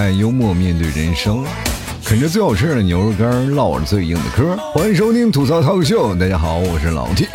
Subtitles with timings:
[0.00, 1.44] 态幽默面对人生，
[2.02, 4.56] 啃着最好吃的牛肉干，唠着最硬的嗑。
[4.72, 7.26] 欢迎收听吐槽涛秀，大家好，我是老 T。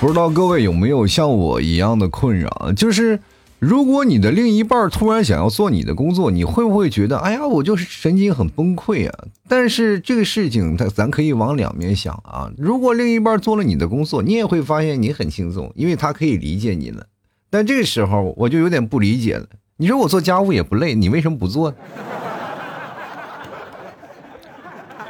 [0.00, 3.20] 不知道各位有没有像我一样的困扰，就是
[3.60, 9.16] 如果你的另一半突然想要做你的工作，你会不会觉得，哎呀，我就是神经很崩溃啊？
[9.46, 12.50] 但是这个事情，它咱可以往两面想啊。
[12.58, 17.06] 如果另一半做了你的工作，你也会发现你很轻松，因为他可以理解你了。
[17.48, 19.46] 但这个时候我就有点不理解了。
[19.80, 21.76] 你说我做家务也不累，你为什么不做呢？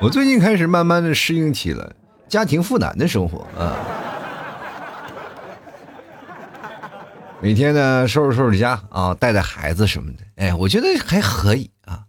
[0.00, 1.92] 我最近开始慢慢的适应起了
[2.28, 3.74] 家庭负担的生活啊。
[7.40, 12.04] 每天呢收拾收拾家啊，带带孩子什么的，哎，我觉得还可以啊。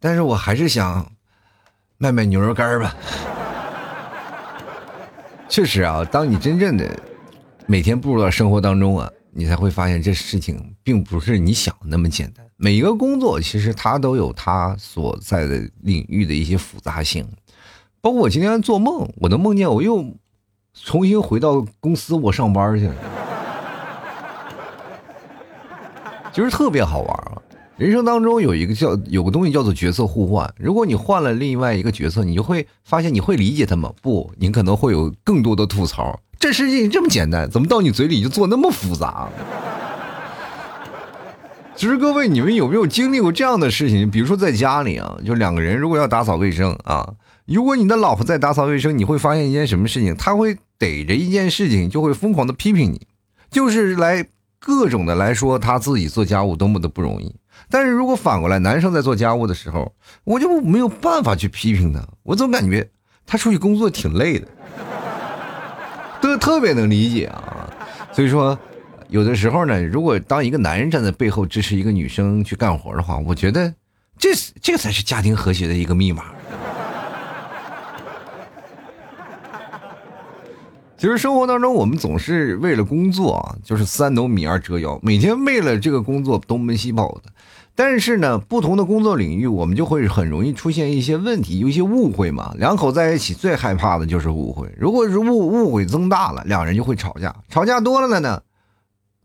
[0.00, 1.06] 但是我还是想
[1.96, 2.92] 卖卖牛肉干吧。
[5.48, 6.90] 确实啊，当你真正的
[7.66, 9.08] 每天步入到生活当中啊。
[9.34, 12.46] 你才会发现这事情并不是你想的那么简单。
[12.56, 17.26] 每一个工作其实它都有它所在的领域的一些复杂性。
[18.00, 20.04] 包括我今天做梦，我都梦见我又
[20.72, 22.94] 重新回到公司，我上班去了，
[26.32, 27.42] 就是特别好玩啊！
[27.76, 30.54] 人生当中有一个叫有个东西叫做角色互换。
[30.56, 33.92] 如果你换了另外一个角色，你就会发现你会理解他吗？
[34.00, 36.20] 不，你可能会有更多的吐槽。
[36.38, 39.28] 这事情这么简单，怎么到你嘴里就做那么复杂？
[41.76, 44.08] 其实各位，你们有没有经历过这样的事情？
[44.10, 47.14] 比如说在家里啊，就两个人如果要打扫卫生啊，
[47.46, 50.14] 如果你的老婆在打扫卫生，你会发现一件什么事情？
[50.16, 53.06] 她会逮着一件事情就会疯狂的批评你，
[53.50, 54.24] 就是来
[54.60, 57.34] 各种的来说他自己做家务多么的不容易。
[57.68, 62.88] 但是如果反过来，男生在做家务的时候，我就没有办法去批评他，我总感觉
[63.26, 64.46] 他出去工作挺累的。
[66.24, 67.68] 都特别能理解啊，
[68.10, 68.58] 所以说，
[69.08, 73.74] 有的时候呢，如果当一个男人站在背后支持一个女生去干活的话，我觉得
[74.16, 74.30] 这
[74.62, 76.24] 这才是家庭和谐的一个密码。
[80.96, 87.30] 其实生活当中，我们总是为了工作啊，就是三斗米二折腰，每天为了这个工作东奔西跑的。
[87.76, 92.54] 但是呢，不同的工作领域，我们就会很容易出现一些问题，有一些误会嘛。
[92.56, 97.34] 两口在一起最害怕的就是误会，如果是误误会增大了，两人就会吵架。
[97.48, 98.40] 吵架多了的呢，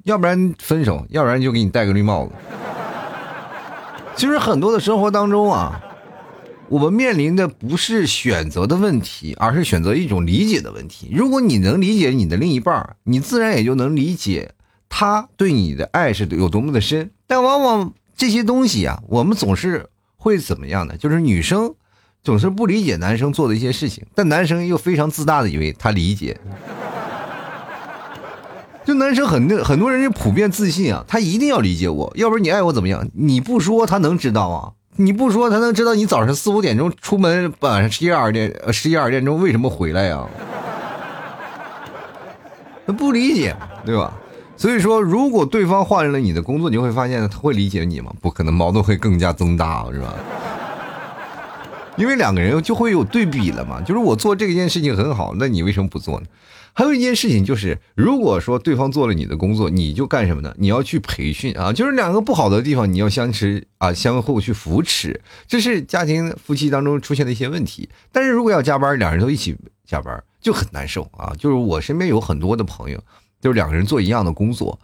[0.04, 2.32] 要不然分手，要不然就给你戴个绿帽子。
[4.16, 5.80] 其实很多的生活当中啊，
[6.70, 11.12] 我们面临的不是选择的问题，而是选择一种理解的问题。
[11.14, 14.54] 如果你能理解你的另一半，你自然也就能理解
[14.90, 17.12] 他对你的爱是有多么的深。
[17.28, 17.94] 但往往。
[18.20, 19.88] 这些东西啊，我们总是
[20.18, 20.98] 会怎么样呢？
[20.98, 21.74] 就是女生
[22.22, 26.38] 总是不理解男生做的一些事情，但男生又非常自大的以为他理解。
[28.84, 33.08] 就男生很很多人就普遍自信啊，他一定要理解我，要不然你爱我怎么样？
[33.14, 34.74] 你不说他能知道啊？
[34.98, 40.28] 你不说他能知道你早上四五点钟出门，晚上十一二点十一二点钟为什么回来呀？
[42.86, 44.12] 他不理解，对吧？
[44.60, 48.14] 所以说，如果对方换了你的工作，你会发现他会理解你吗？
[48.20, 50.14] 不可能，矛盾会更加增大，是吧？
[51.96, 53.80] 因为两个人就会有对比了嘛。
[53.80, 56.26] 就是我做这件事情很好，那你为什么不做呢？
[56.74, 60.54] 还有一件事情就是，如果说对方做了你的工作，你就干什么呢？
[60.58, 61.72] 你要去培训啊。
[61.72, 67.88] 就是两个不好的地方，你要相持啊，相互去扶持，这是家庭夫妻当中出现的一些问题。
[68.12, 69.56] 但是如果要加班，两人都一起
[69.86, 71.34] 加班，就很难受啊。
[71.38, 73.02] 就是我身边有很多的朋友。
[73.42, 74.78] 就是两个人做一样的工作，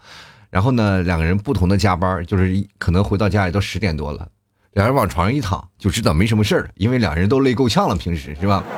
[0.50, 4.28] 然后呢，两个人不同的加班，就是可能回到家里都十点多了，
[4.74, 8.64] 两人往床上一躺，就知道没什么事儿，因为两人都累够呛了，平时是吧？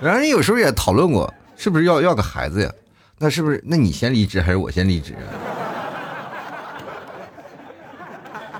[0.00, 2.72] 两人有时候也讨论过，是不是要要个孩子呀？
[3.18, 3.62] 那是不是？
[3.64, 5.14] 那你先离职还是我先离职？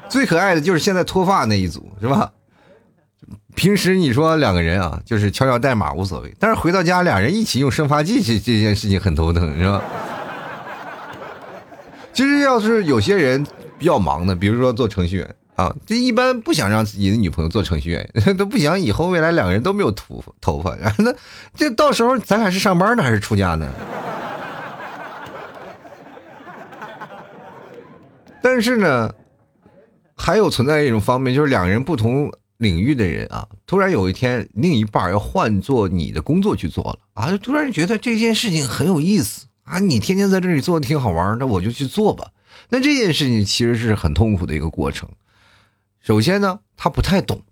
[0.08, 2.30] 最可爱的就是现在脱发那一组，是吧？
[3.62, 9.80] 平时你说两个人啊，就是敲敲代码无所谓，但是回到家俩人一起用生发剂这这件事情很头疼，是吧？
[12.12, 13.46] 其实要是有些人
[13.78, 21.14] 比较忙的，比如说做程序员啊，这一般不想让自己的女朋友做程序员， 都不想以后未来两个人都没有秃头发，那
[21.54, 23.70] 这到时候咱俩是上班呢还是出家呢？
[28.42, 29.08] 但是呢，
[30.16, 32.28] 还有存在一种方面，就是两个人不同。
[32.62, 42.30] 领域的人啊，突然有一天，另一半要换做你的工作去做了啊，就突然觉得这件事情很有意思啊，你天天在这里做的挺好玩，那我就去做吧。
[42.70, 45.08] 那这件事情其实是很痛苦的一个过程。
[46.00, 47.42] 首先呢，他不太懂，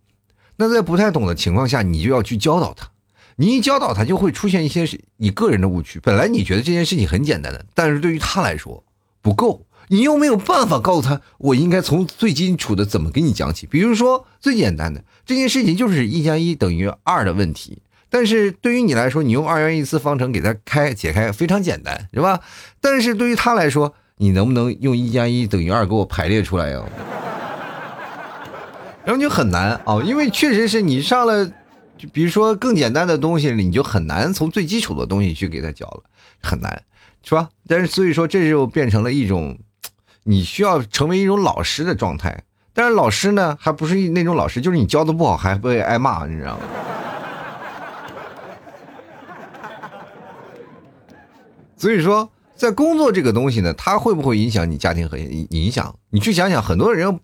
[0.56, 2.88] 那在不太懂的情况下，你就要去教导他。
[3.36, 4.86] 你一教导他，就会出现一些
[5.16, 5.98] 你个人的误区。
[6.00, 8.84] 本来你觉得这件事情很简单的，但是对于他来说
[9.22, 13.66] 不够，你又没有办法告诉他，我应该从最基础的怎么给你讲起。
[13.66, 22.38] 比如说最简单的这件事情就是一加一等于二的问题，但是对于你来说，你用二元一次方程给他开解开非常简单，是吧？
[22.80, 26.80] 但是对于他来说，你能不能用一加一等于二给我排列出来呀？
[29.04, 31.44] 然后就很难啊，因为确实是你上了，
[31.98, 36.04] 就比如说更简单的东西，你就很难从最基础的东西去给他教了，
[36.40, 36.80] 很难，
[37.24, 37.48] 是吧？
[37.66, 39.58] 但是所以说，这就变成了一种，
[40.24, 42.44] 你需要成为一种老师的状态。
[42.72, 46.62] 但是老师呢，还不是那种老师，就是你教的不好还会挨骂，你知道吗？
[51.76, 55.94] 所以说，在工作这个东西呢，它会不会影响你家庭和影响？
[56.10, 57.20] 你去想想，很多人。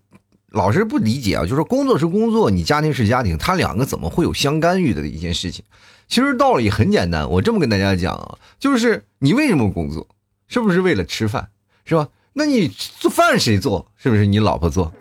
[0.51, 5.63] 老是不理解啊，就是工作是工作，你家庭是家庭，他两个怎么会有相干预的一件事情？
[6.07, 10.07] 其实道理很简单，我这么跟大家讲啊，就是你为什么工作，
[10.47, 11.49] 是不是为了吃饭，
[11.83, 12.07] 是吧？
[12.37, 13.91] 那你做饭谁做？
[13.95, 14.93] 是不是你老婆做？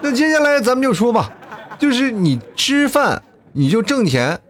[0.00, 1.30] 那接下来咱们就说吧，
[1.78, 3.22] 就是你吃饭，
[3.52, 4.40] 你就挣钱，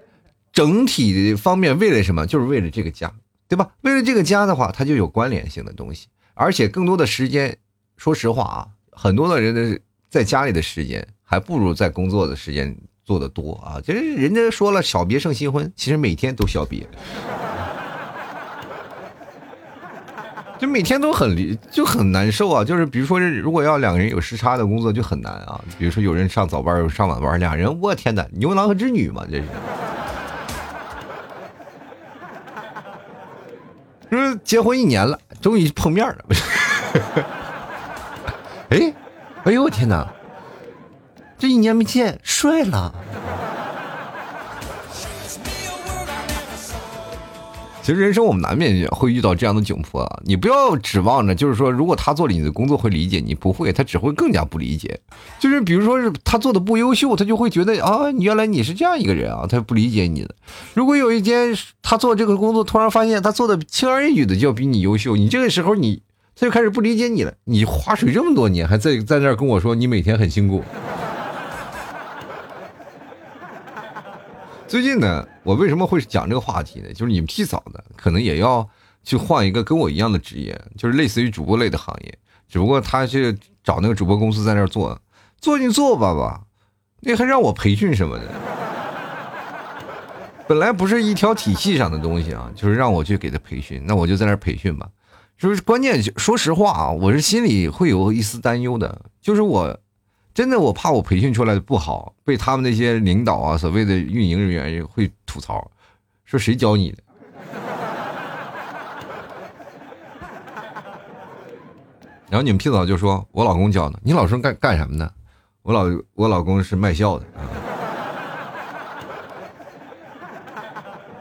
[0.53, 2.25] 整体的方面为了什么？
[2.29, 3.13] 就是为了这个家，
[3.49, 3.71] 对吧？
[3.81, 7.59] 为了这个家的话，它就有关联性的东西，而且更多的时间，
[7.97, 8.69] 说实话啊。
[8.93, 13.81] 很多的人的在家里的时间，还不如在工作的时间做的多啊！
[13.85, 16.87] 其实人家说了“小别胜新婚”，其实每天都小别，
[20.61, 22.63] 就每天都很离，就很难受啊！
[22.63, 25.59] 就是比如说，如果要两个人有时差的工作就很难啊。
[25.79, 29.45] 比如说有人上早班，有上晚班，俩人，我天哪，牛郎和织女嘛，这是。
[34.11, 36.17] 说 结婚一年了，终于碰面了。
[38.69, 38.93] 哎，
[39.45, 40.07] 哎呦我天哪！
[41.39, 42.95] 这一年没见，帅了。
[47.91, 50.21] 其实人生我们难免会遇到这样的窘迫啊！
[50.25, 55.01] 你不要指望着，就是说，如果他做了你的工作会理解你，不会，他只会更加不理解。
[55.41, 60.33] 就是比如说是他做的不优秀，他就会觉得啊，原来你是这样一个人啊，他不理解你的。
[60.73, 61.53] 如果有一天
[61.83, 66.03] 他做这个工作，突然发现他做的轻而易举的就要比你优秀，你这个时候你。
[66.37, 67.35] 他就开始不理解你了。
[67.45, 70.65] 你划水这么多年，还在在那儿跟我说你每天很辛苦。
[74.71, 76.93] 最近呢，我为什么会讲这个话题呢？
[76.93, 78.65] 就是你们替嫂子，可能也要
[79.03, 82.19] 去换一个跟我一样的职业，就是类似于主播类的行业。
[82.49, 84.97] 只不过他去找那个主播公司在那儿做，
[85.41, 86.43] 做就做吧吧，
[87.01, 88.25] 那还让我培训什么的。
[90.47, 94.89] 本来不是一条体系上的东西啊，就是让我去给他培训，那我就在那儿培训吧。
[95.37, 99.03] 就是关键，说实话啊，我是心里会有一丝担忧的。
[99.21, 99.77] 就是我，
[100.41, 105.71] 真的我怕我培训出来的不好，被他们那些领导啊，所谓的运营人员会吐槽，
[106.25, 106.99] 说谁教你的？
[112.31, 115.13] 然后你们屁早就说我老公教的，你老公干干什么的？
[115.61, 115.85] 我老
[116.15, 117.27] 我老公是卖笑的。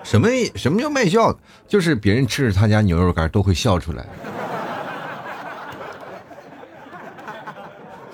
[0.02, 1.38] 什么什么叫卖笑？
[1.68, 4.06] 就是别人吃着他家牛肉干都会笑出来。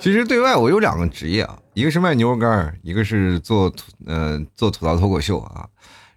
[0.06, 5.66] 其实对外我有两个职业啊，一个是卖牛肉干，一个是做吐呃做吐槽脱口秀啊。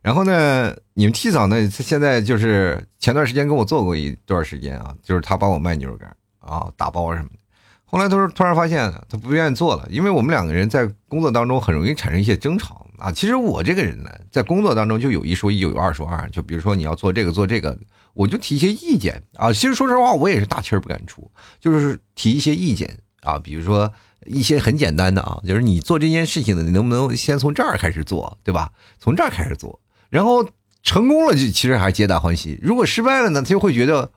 [0.03, 7.39] 然后呢，你们 T 嫂呢，现在就是前段时间跟我做过一段时间啊，就是他帮我卖牛肉干啊，打包什么的。
[7.84, 12.86] 后来他说突然发现他不愿意做了，因为我们两个人在工作当中很容易产生一些争吵。
[13.00, 16.29] 啊，其实我这个人呢，在工作当中就有一说一，有二说二。
[16.29, 17.75] 就比如说你要做这个做这个，
[18.13, 19.51] 我就提一些意见啊。
[19.51, 23.40] 其实说实话，我也是大气儿不敢出，就是提一些意见啊。
[23.40, 23.92] 比如说
[24.26, 28.70] 一些很简单的啊，就是你做这件事情呢，你能不能先从这儿开始做，对吧？
[29.00, 30.48] 从这儿开始做，然后
[30.84, 32.60] 成功了就其实还皆大欢喜。
[32.62, 34.12] 如果失败了呢，他就会觉得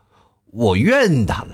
[0.53, 1.49] 我怨他了。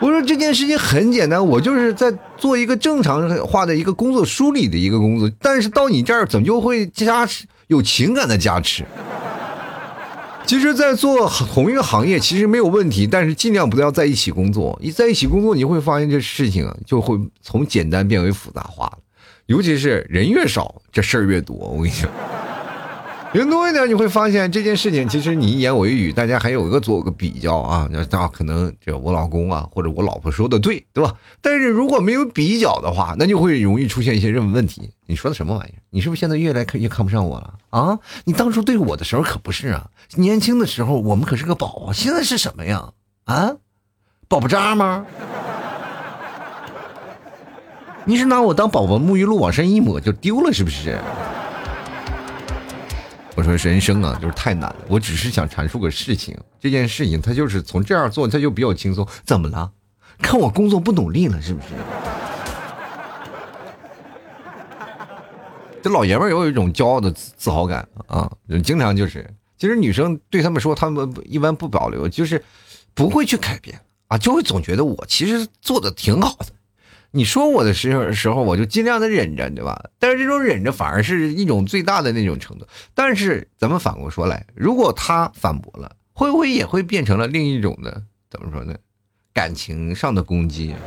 [0.00, 8.84] 我说这件事情很简单，我就是在做一个正常化的一个工作梳理的一个工作，但是到你这儿怎么就会加持有情感的加持？
[10.48, 14.78] 其实，在做同一个行业其实没有问题，但是尽量不要在一起工作。
[14.82, 18.90] 一在一起工作，你会发现这事情就会从简单变为复杂化，
[19.44, 21.54] 尤其是人越少，这事儿越多。
[21.54, 22.08] 我跟你说。
[23.30, 27.86] 人多一点，你会发现这件事情，其实你一言我一语，大家还有一个做个比较啊。
[27.90, 31.14] 那可能这我老公啊，或者我老婆说的对，对吧？
[31.42, 34.90] 但是如果没有比较的话，那就会容易出现一些问问题。
[35.06, 35.78] 你说的什么玩意儿？
[35.90, 37.98] 你是不是现在越来越看不上我了啊？
[38.24, 42.92] 你当初对我的时候可不是啊，年轻的时候我们可是个宝啊，现在是什么呀？
[43.24, 43.56] 啊，
[44.26, 45.04] 宝宝渣吗？
[48.06, 50.98] 你是拿我当宝宝沐浴露往上一抹就丢了是不是？
[53.38, 54.76] 我说人生啊，就是太难了。
[54.88, 59.06] 我只是想阐述个事情，这件事情他就是从这样做，他就比较轻松。
[59.24, 59.70] 怎么了？
[60.20, 61.68] 看我工作不努力了，是不是？
[65.80, 68.28] 这老爷们儿有一种骄傲的自自豪感啊，
[68.64, 69.24] 经常就是，
[69.56, 72.44] 其实女生对他们说，他们一般不保留，就是
[72.92, 76.46] 不会去改变啊，就会总觉得我其实做的挺好的。
[77.10, 79.82] 你说我的时候时候，我就尽量的忍着，对吧？
[79.98, 82.66] 但是这种忍着反而是一种最大的那种程度。
[82.94, 88.74] 但是咱们反过说来，如果他反驳了，会不会也会变成了另一种的怎么说呢？
[89.32, 90.74] 感情上的攻击？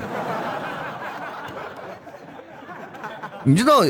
[3.43, 3.83] 你知道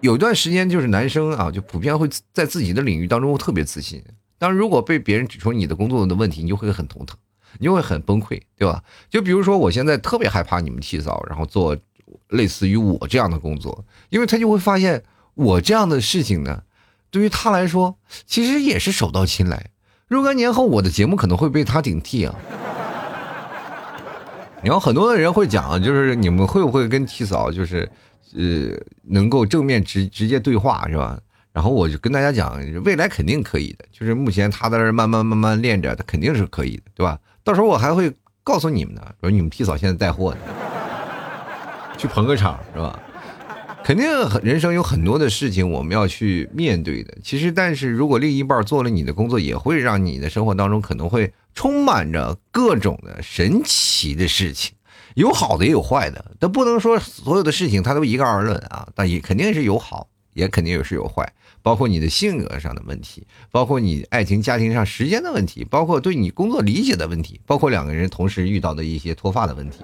[0.00, 4.02] 有一段时间就是男生啊，就普遍会在自己的领域当中特别自信，
[4.38, 7.16] 但如果被别人指出你的工作的问题，你就会很头疼。
[7.58, 8.82] 你就会很崩溃，对吧？
[9.08, 11.76] 就比如说，我现在特别害怕你们剃扫，然后做
[12.28, 15.02] 类似于我这样的工作，因为他就会发现
[15.34, 16.62] 我这样的事情呢，
[17.10, 17.96] 对于他来说
[18.26, 19.70] 其实也是手到擒来。
[20.08, 22.34] 若干年后，我的节目可能会被他顶替啊。
[24.62, 27.88] 然后很多的人会讲，就是你们会不会跟剃扫，就是
[28.34, 31.18] 呃，能够正面直直接对话，是吧？
[31.52, 37.18] 然后我就跟大家讲，未来肯定可以的，就是目前他在这慢慢慢慢练着，他肯定是可以的，对吧？
[37.46, 38.12] 到时候我还会
[38.42, 40.38] 告诉你们的，说你们提早现在带货呢，
[41.96, 42.98] 去捧个场是吧？
[43.84, 44.04] 肯定
[44.42, 47.16] 人生有很多的事情我们要去面对的。
[47.22, 54.74] 其实，但是如果另一半做了你的工作，也会让你的生活当中可能会充满着各种的神奇的事情，
[55.14, 56.32] 有好的也有坏的。
[56.40, 61.32] 但不能说所有的事情他都一概而论啊，但也肯定是有好，也肯定也是有坏。
[61.62, 69.78] 包括你的性格上的问题，包括你爱情家庭上时间的问题，包括对你工作理解的问题，包括两个人同时遇到的一些脱发的问题，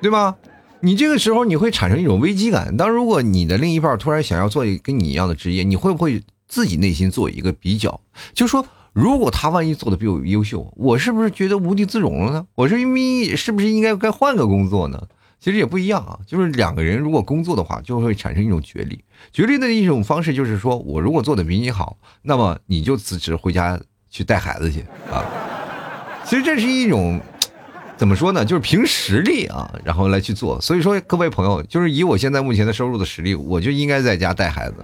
[0.00, 0.34] 对吗？
[0.80, 2.76] 你这个时候你会产生一种危机感。
[2.76, 8.00] 当如果你的另一半突然想要做一跟你一样的职业，你会不会自己内心做一个比较？
[8.34, 12.44] 就说如果他万一做的比我优秀，我是不是觉得无地自容了呢？
[12.56, 15.06] 我是因为是不是应该该换个工作呢？
[15.42, 19.04] 其实也不一样啊，就是两个人如果工作的话，就会产生一种角力。
[19.32, 23.76] 角力的一种方式就是说，我如果做的比你好，那么你就辞职回家
[24.08, 25.24] 去带孩子去啊。
[26.24, 27.20] 其实这是一种
[27.96, 28.44] 怎么说呢？
[28.44, 30.60] 就是凭实力啊，然后来去做。
[30.60, 34.76] 所以说，各位朋友，就是以我现在目前的收入的实力，我就应该在家带孩子。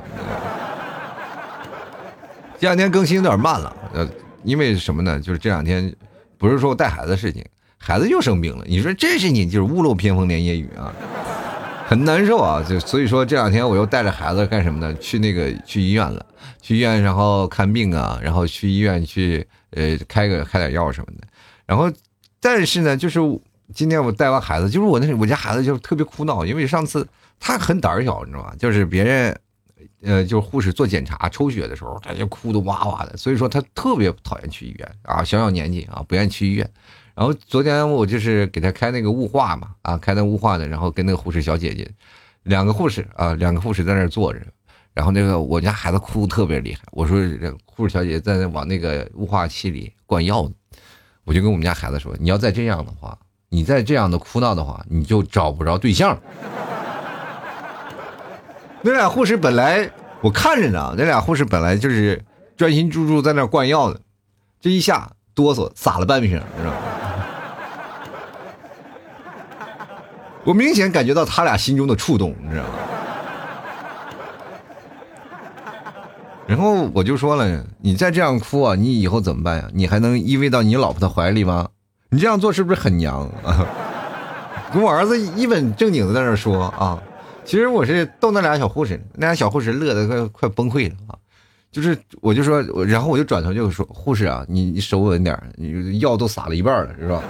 [2.59, 4.09] 这两天更新有点慢了，呃，
[4.43, 5.21] 因为什么呢？
[5.21, 5.95] 就是这两天
[6.37, 7.45] 不是说带孩子的事情。
[7.79, 10.93] 孩子又生病了，你说这是你就是屋漏偏逢连夜雨啊，
[11.87, 12.63] 很难受啊。
[12.63, 14.95] 就所以说这两天我又带着孩子干什么呢？
[14.99, 16.27] 去那个去医院了，
[16.61, 21.27] 去医院然后看病啊，然后去医院去呃开个开点药什么的。
[21.65, 21.91] 然后
[22.41, 23.21] 但是呢，就是
[23.73, 27.07] 今天我带完孩子，就是我那我家孩子就特别哭闹，因为上次
[27.39, 28.53] 他很胆小，你知道吗？
[28.59, 29.41] 就是别人
[30.03, 36.69] 呃就是护士做检查抽血的时候，他就哭的哇哇的，所以说他特别讨厌去医院啊，小小年纪啊不愿意去医院。
[37.19, 41.91] 然后昨天我就是给他开那个雾化嘛，啊，开那雾化的，然后跟那个护士小姐姐，
[42.45, 44.39] 两个护士啊，两个护士在那坐着，
[44.95, 47.19] 然后那个我家孩子哭特别厉害，我说
[47.65, 50.51] 护士小姐姐在那往那个雾化器里灌药呢，
[51.25, 56.17] 我就跟我们家孩子说，你要再这样的话，你再这样的哭闹的话，你就找不着对象。
[58.83, 62.25] 那俩护士本来我看着呢，那俩护士本来就是
[62.57, 64.01] 专心致志在那灌药的，
[64.61, 66.77] 这一下哆嗦撒了半瓶，你知道吗？
[70.49, 72.71] 我明显感觉到他俩心中的触动，你知道吗？
[76.47, 79.69] 然后我就说了，你再这样哭啊，你以后怎么办呀？
[79.75, 81.69] 你还能依偎到你老婆的怀里吗？
[82.09, 83.67] 你这样做是不是很娘啊？
[84.73, 86.99] 跟我儿子一本正经的在那说啊，
[87.45, 91.13] 其实我是逗那俩小护士，那俩小护士乐得快快崩溃了啊！
[91.71, 97.23] 就是我就说，然后我就转头就说，护士啊，你你手稳点，你药都撒了一半了，是吧？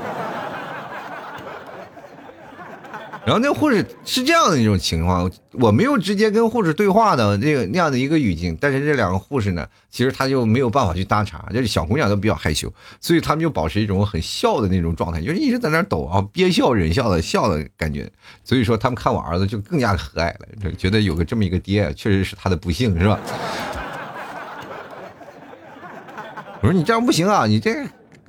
[3.28, 5.30] 然后那护士是这样的一种情况，
[5.61, 18.11] 我没有直接跟护士对话的这个那样的一个语境，但是这两个护士呢，其实他就没有办法去搭茬，就是小姑娘都比较害羞，所以他们就保持一种很笑的那种状态，就是一直在那抖啊，憋笑忍笑的笑的感觉，
[18.44, 23.20] 所以说他们看我儿子就更加的和蔼了，觉得有个这么一个爹，确实是他的不幸，是吧？
[26.62, 27.87] 我说你这样不行啊，你这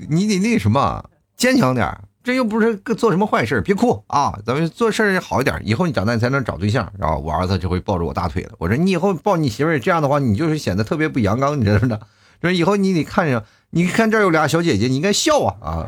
[0.10, 2.02] 你得那什么坚强点儿。
[2.22, 4.38] 这又不是做什么坏事，别哭啊！
[4.46, 8.52] 咱们做事好一点，以后你长大你才能找对象，然后我儿子就会抱着我大腿了。
[8.58, 12.00] 我说你以后抱你媳妇儿这样的话，你就是显得特别不阳刚，你知道吗？
[12.42, 15.88] 说以后你得看着，你看这儿有俩小姐姐，你应该笑啊啊！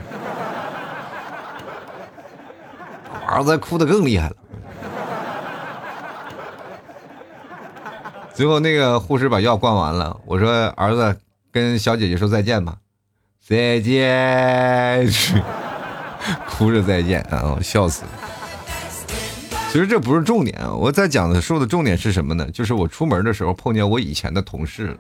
[3.14, 4.36] 我儿子哭的更厉害了。
[8.34, 11.18] 最后那个护士把药灌完了，我说儿子
[11.52, 12.78] 跟小姐姐说再见吧，
[13.46, 15.08] 再见，
[16.50, 18.04] 哭着再见啊，我笑死。
[19.72, 22.46] 其实这不是重点啊，我在讲的说的重点是什么呢？
[22.52, 24.98] 就是我出门的时候碰见我以前的同事了，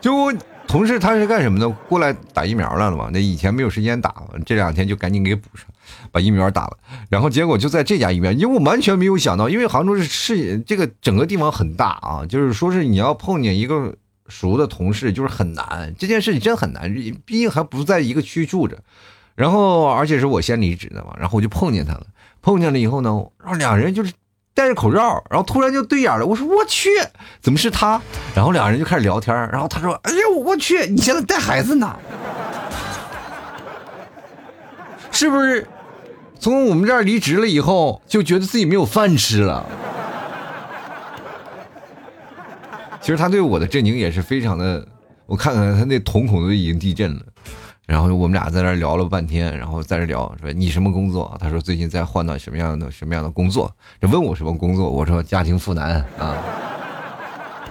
[0.00, 0.34] 就我。
[0.66, 1.68] 同事他是干什么的？
[1.68, 3.08] 过来打疫苗来了嘛？
[3.12, 4.12] 那以前没有时间打，
[4.44, 5.66] 这两天就赶紧给补上，
[6.10, 6.76] 把疫苗打了。
[7.08, 13.94] 然后结果就在这家医院，因为我完全没有想到，因为杭州是市这个整个地方很大啊，就是说是你要碰见一个
[14.34, 16.92] 熟的同事，就是很难，这件事情真很难，
[17.24, 18.76] 毕竟还不在一个区住着。
[19.36, 22.06] 然后而且是我先离职的嘛，然后我就碰见他了，
[22.42, 24.12] 碰见了以后呢，然后两人就是。
[24.56, 26.24] 戴着口罩，然后突然就对眼了。
[26.24, 26.88] 我说我去，
[27.40, 28.00] 怎么是他？
[28.36, 29.34] 然后两人就开始聊天。
[29.50, 31.96] 然后他说：“哎呀，我去，你现在带孩子呢？
[35.10, 35.66] 是不是
[36.38, 39.66] 从我们这儿离职了以后，就觉得自己没有饭吃了？”
[43.04, 44.82] 其实他对我的震惊也是非常的，
[45.26, 47.20] 我看看他那瞳孔都已经地震了。
[47.84, 51.36] 然后我们俩在那聊了半天，然后在这聊说你什么工作？
[51.38, 53.70] 他说最近在换到什么样的什么样的工作？
[54.00, 54.88] 这问我什么工作？
[54.88, 56.34] 我说家庭妇男啊。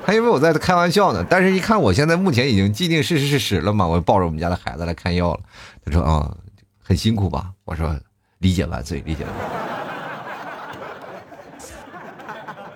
[0.06, 5.40] 他以为我在开玩笑呢，但是一看我现在目前已经既定事实事实了嘛，我抱着我们家的孩子来看药了。
[5.84, 6.38] 他说啊，
[6.84, 7.50] 很辛苦吧？
[7.66, 8.00] 我说
[8.38, 9.93] 理解万岁，理解万岁。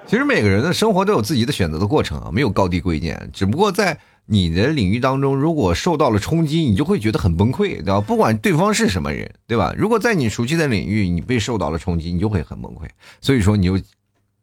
[0.08, 3.98] 其实每个人的生活都有自己的选择的过程啊，没有高低贵贱，只不过在。
[4.30, 8.02] 你的领域当中，如果受到了冲击，你就会觉得很崩溃，对吧？
[8.02, 9.74] 不管对方是什么人，对吧？
[9.78, 12.90] 如果在你熟悉的领域，你被受到了冲击，你就会很崩溃。
[13.22, 13.80] 所以说，你就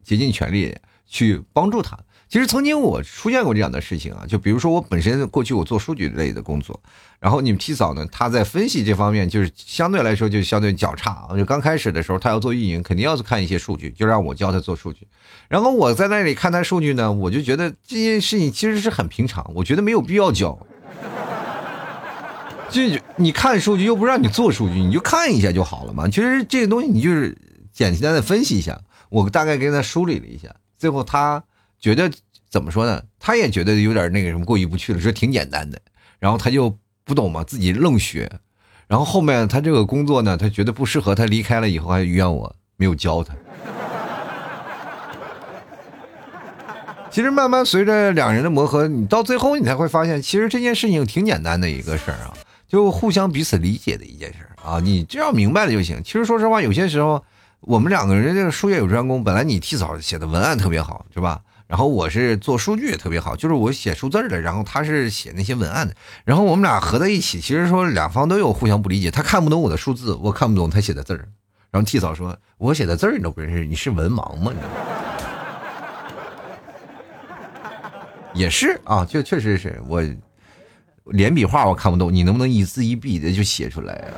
[0.03, 1.99] 竭尽全力去帮助他。
[2.27, 6.81] 其实曾经我出现过这样的事情啊，就比如说我本身过去我做数据类的工作，
[7.21, 11.37] 然后你们 T 嫂呢，他在分析这方面就是相对来说就相对较差啊。
[11.37, 15.07] 就刚开始的时候，他要做运营，肯定要看一些数据，就让我教他做数据。
[15.49, 20.59] 然后我在那里看他数据呢，我就觉得这件事情其实是很平常，我觉得没有必要教。
[22.71, 22.81] 就
[23.17, 26.09] 你看数据又不让你做数据，你就看一下就好了嘛。
[26.09, 27.37] 其实这个东西你就是
[27.73, 31.45] 简单的分析一下，我大概跟他梳理了一下，最后他。
[31.81, 32.11] 觉得
[32.51, 33.03] 怎么说呢？
[33.19, 35.81] 他也觉得有点那个什么过意不去了，说挺简单的，
[36.19, 38.31] 然后他就不懂嘛，自己愣学，
[38.87, 43.35] 然后后面他这个工作呢，他觉得不适合，他离开了以后还怨我没有教他。
[47.11, 52.35] 其实慢慢随着两人的磨合，你到最后你才会发现，其实这件事情挺简单的一个事儿啊，
[52.67, 56.03] 就互相彼此理解的一件事啊，你只要明白了就行。
[56.03, 57.23] 其实说实话，有些时候
[57.61, 61.41] 我们两个人这个术业有专攻，本来你替嫂写的文案特别好，是吧？
[61.67, 71.27] 然后我是做数据也特别好，就是我写数字的，然后他是写那些文案的，然后我们俩合在一起，其实说两方都有互相不理解，他看不懂我的数字，我看不懂他写的字儿，
[71.71, 74.53] 然后替嫂说我写的字儿你都不认识，你是文盲吗？
[74.53, 74.77] 你知道吗？
[78.35, 80.03] 也是啊，就确实是我
[81.07, 84.13] 连笔画我看不懂，你能不能一字一笔的就写出来啊？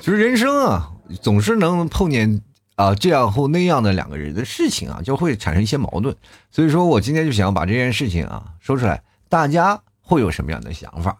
[0.00, 2.40] 就是人生啊，总是能碰见。
[2.78, 6.14] 啊，这样或那样的两个人的事情啊，就会产生一些矛盾。
[6.52, 11.16] 所以说我今天就想把这件事情啊说出来，大家会有什么样的想法？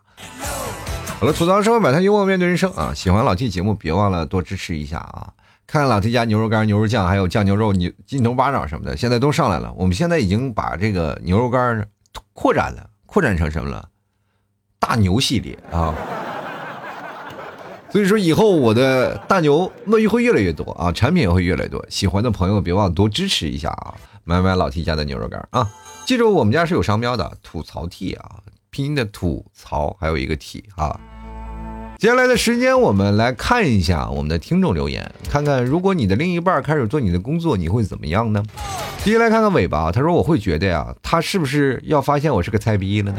[1.19, 2.95] 好了，吐槽社会百态，幽默面对人生啊！
[2.95, 5.33] 喜欢老 T 节目，别忘了多支持一下啊！
[5.67, 9.73] 看看老 T 家牛肉干、牛肉酱，还有酱牛肉、牛金头巴掌什么的，现在都上来了。
[9.77, 11.89] 我们现在已经把这个牛肉干
[12.35, 13.89] 扩展了，扩展成什么了？
[14.79, 15.93] 大牛系列啊！
[17.91, 21.85] 所以说以后我的大牛那会越来越多啊，产品也会越来越多。
[21.89, 25.67] 喜欢的朋友别忘多支持一下啊，买买老 T 家的牛肉干啊！
[26.07, 31.01] 记住我们家是有商标的，吐槽 T 啊，拼音的吐槽还有一个 T 啊。
[31.99, 38.43] 接下来的时间我们来看一下我们的听众留言，看看如果你的另一半开始做你的工作，你会怎么样呢？
[39.03, 43.19] 接下来看看尾巴，他说我会觉得呀，他是不是要发现我是个菜逼了呢？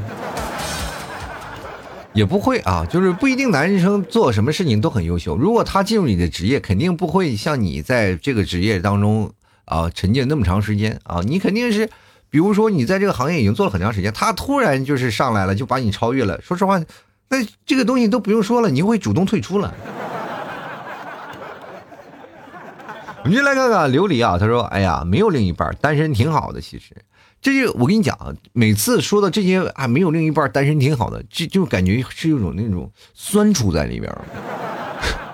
[2.13, 5.37] 也不会啊，就是不一定男生做什么事情都很优秀。
[5.37, 9.31] 如果他进入你的职业，肯定不会像你在这个职业当中
[9.65, 11.21] 啊沉浸那么长时间啊。
[11.23, 11.87] 你肯定是，
[12.29, 16.41] 比如说你在这个行业已经做了很长时间，他突然就是上来了，就把你超越了。
[16.41, 16.81] 说实话，
[17.29, 19.73] 那这个东西都不用说了，你会主动退出了。
[23.23, 26.95] 我们就来看看琉璃啊，他说：“哎呀，没有另一半，单身挺好的，其实。”
[27.41, 34.13] 这就我跟你讲啊，每次说到这些啊，没有另一半，单身挺好的，这就感觉是一种那种酸楚在里边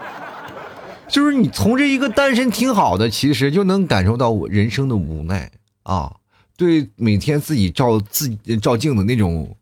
[1.10, 5.52] 就是你从这一个单身挺好的，其实就能感受到我人生的无奈
[5.84, 6.14] 啊，
[6.56, 9.56] 对每天自己照自己照镜子那种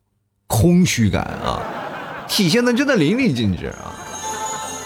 [0.47, 1.63] 空虚感啊，
[2.27, 3.95] 体现的真的淋漓尽致啊。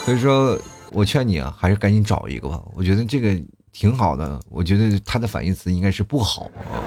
[0.06, 0.60] 所以说
[0.92, 3.36] 我劝你啊，还是赶紧找一个吧，我觉得这个。
[3.74, 6.82] 挺好的，我觉得他的反义词应该是不好啊。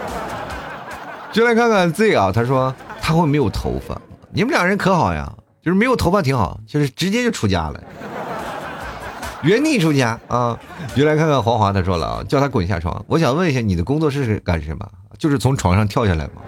[1.33, 4.01] 就来看看 Z 啊，他说他会没有头发，
[4.33, 5.33] 你们两人可好呀？
[5.63, 7.81] 就是没有头发挺好，就是直接就出家了，
[9.43, 10.59] 原地出家啊！
[10.97, 13.05] 就来看看黄华，他说了啊，叫他滚下床。
[13.07, 14.89] 我想问一下，你的工作室是干什么？
[15.19, 16.41] 就是从床上跳下来吗？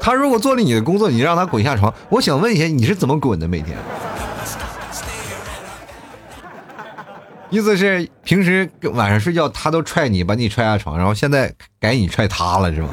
[0.00, 3.78] 他如果做了你的工作，你让他滚下床，我想问一下，你是怎么滚的每天？
[7.50, 12.88] 意思是平时晚上睡觉他都踹你，把你踹下床，然后现在改你踹他了是吗？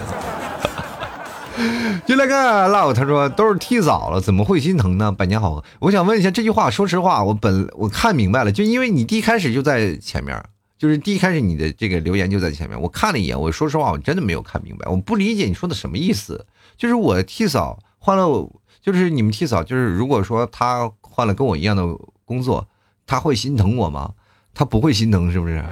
[2.05, 5.11] 就来看 love，他说都是替早了，怎么会心疼呢？
[5.11, 10.43] 百年好合，我想问一下这句话，说实话，我本我看明白了，就因为你第一开始就在前面，
[10.77, 16.45] 就是第一开始你的这个留言就在前面，我看了一眼，我说实话，我真的没有看明白，我不理解你说的什么意思。
[16.77, 18.49] 就是我替嫂换了，
[18.81, 21.83] 就是你们替嫂，就是如果说他换了跟我一样的
[22.25, 22.67] 工作，
[23.07, 24.11] 他会心疼我吗？
[24.53, 25.63] 他不会心疼，是不是？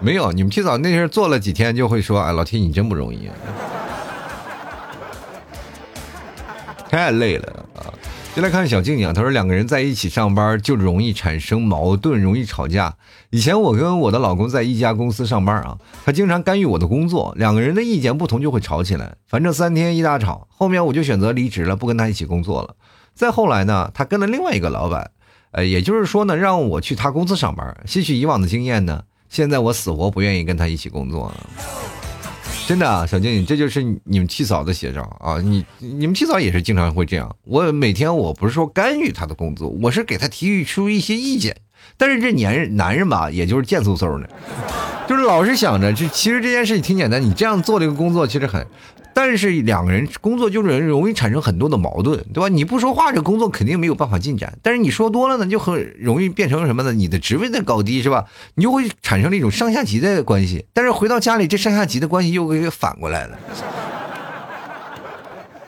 [0.00, 3.28] 没有，你们提早那阵做了几天，就会说：“哎，老天，你真不容易，
[6.88, 7.92] 太累了啊！”
[8.36, 12.94] 就来看小静静，她说：“两个人在一起上班就容易产生矛盾，容易吵架。
[13.30, 20.46] 以前我跟我的老公在一家公司上班啊，他经常干预我的工作，两个人的意见不同就会吵起来，反正三天一大吵。
[20.50, 22.76] 后面我就选择离职了，不跟他一起工作了。”
[23.18, 25.10] 再后来呢，他跟了另外一个老板，
[25.50, 29.02] 呃，也就是说呢，让我去他公司上班，吸取以往的经验呢。
[29.28, 31.34] 现在我死活不愿意跟他一起工作，
[32.68, 35.40] 真的，小静，你这就是你们七嫂的写照啊！
[35.40, 37.34] 你你们七嫂也是经常会这样。
[37.42, 41.56] 我每天我不是说干预他的工作，我是给他提出一些意见。
[41.96, 44.30] 但是这男人男人吧，也就是贱嗖嗖的，
[45.08, 48.64] 就是老是想着这其实这件事情挺简单，你这样做这个工作其实很。
[49.20, 52.48] 但是两个人工作就是容易产生很多的矛盾，对吧？
[52.48, 54.56] 你不说话，这工作肯定没有办法进展。
[54.62, 56.92] 但是你说多了呢，就很容易变成什么呢？
[56.92, 58.26] 你的职位的高低是吧？
[58.54, 60.66] 你就会产生了一种上下级的关系。
[60.72, 63.36] 但是回到家里，这上下级的关系又给反过来了。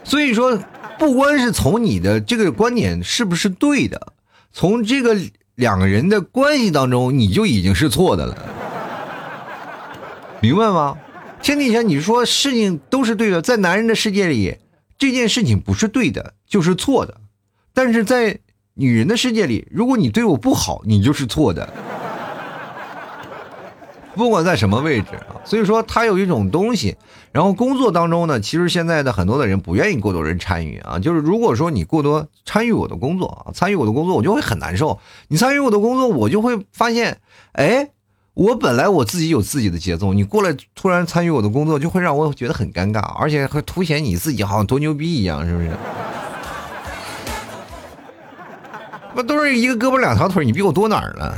[0.05, 0.57] 所以说，
[0.97, 4.13] 不光是从你的这个观点是不是对的，
[4.53, 5.17] 从这个
[5.57, 8.37] 两个人的关系当中，你就已经是错的了，
[10.41, 10.97] 明白吗？
[11.43, 14.59] 天底下，你说事情都是对的，在男人的世界里，
[14.99, 17.15] 这件事情不是对的，就是错的；
[17.73, 18.39] 但是在
[18.75, 21.73] 女人的世界里，如果你对我不好，你就是错的。
[24.15, 26.97] 不管在什么位置啊，所以说他有一种东西。
[27.33, 34.99] 然后工作当中呢，其实现在的很多的人不愿意过多人参与啊，就是如果说你过多参与我的工作啊，参与我的工作，我就会很难受。
[35.29, 37.19] 你参与我的工作，我就会发现，
[37.53, 37.91] 哎。
[38.35, 45.71] 我本来我自己有自己的节奏，你过来突然参与我的工作，就会让我觉得很尴尬，而且会凸显你自己好像多牛逼一样，是不是？
[49.13, 51.37] 不都是一个胳膊两条腿，你比我多哪儿了？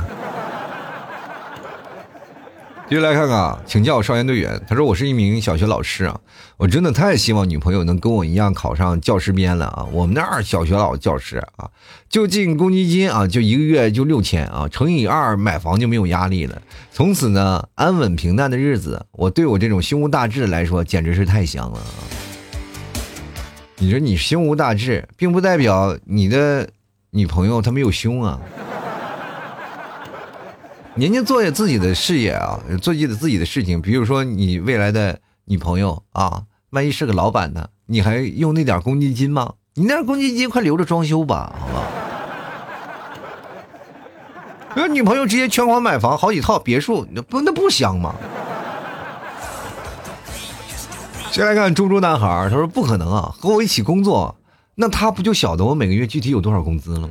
[2.89, 4.61] 接下来看看啊，请教少先队员。
[4.67, 6.19] 他说：“我是一名小学老师啊，
[6.57, 9.87] 我真的太希望女朋友能跟我一样考上教师编了啊！
[9.91, 11.71] 我们那儿小学老教师啊，
[12.09, 16.61] 就进公积金啊，就一个月就六千啊，乘以二买房就没有压力了。
[16.91, 21.87] 从此呢，安稳平淡的日子，我对我这种胸无大志来说，简直是太香了啊。
[23.77, 26.69] 你说你胸无大志，并不代表你的
[27.11, 28.39] 女朋友她没有胸啊。”
[30.95, 33.81] 人家做自己的事业啊，做自己的自己的事情。
[33.81, 39.53] 比如说，你未来的女朋友啊，万一是个老板呢，你还用那点公积金吗？
[39.73, 41.83] 你那公积金快留着装修吧，好吧？
[44.75, 48.13] 那女朋友直接全款买房，好几套别墅，那不那不香吗？
[51.31, 54.35] 先来看猪猪男孩，他说不可能啊，和我一起工作，
[54.75, 57.09] 那他不就晓得我每个月具体有多少工资了吗？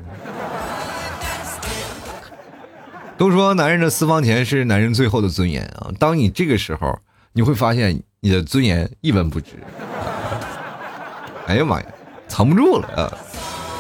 [3.18, 5.92] 都说男人的私房钱是男人最后的尊严啊！
[5.98, 6.98] 当你这个时候，
[7.32, 9.52] 你会发现你的尊严一文不值。
[11.46, 11.86] 哎呀妈呀，
[12.26, 13.12] 藏不住了啊！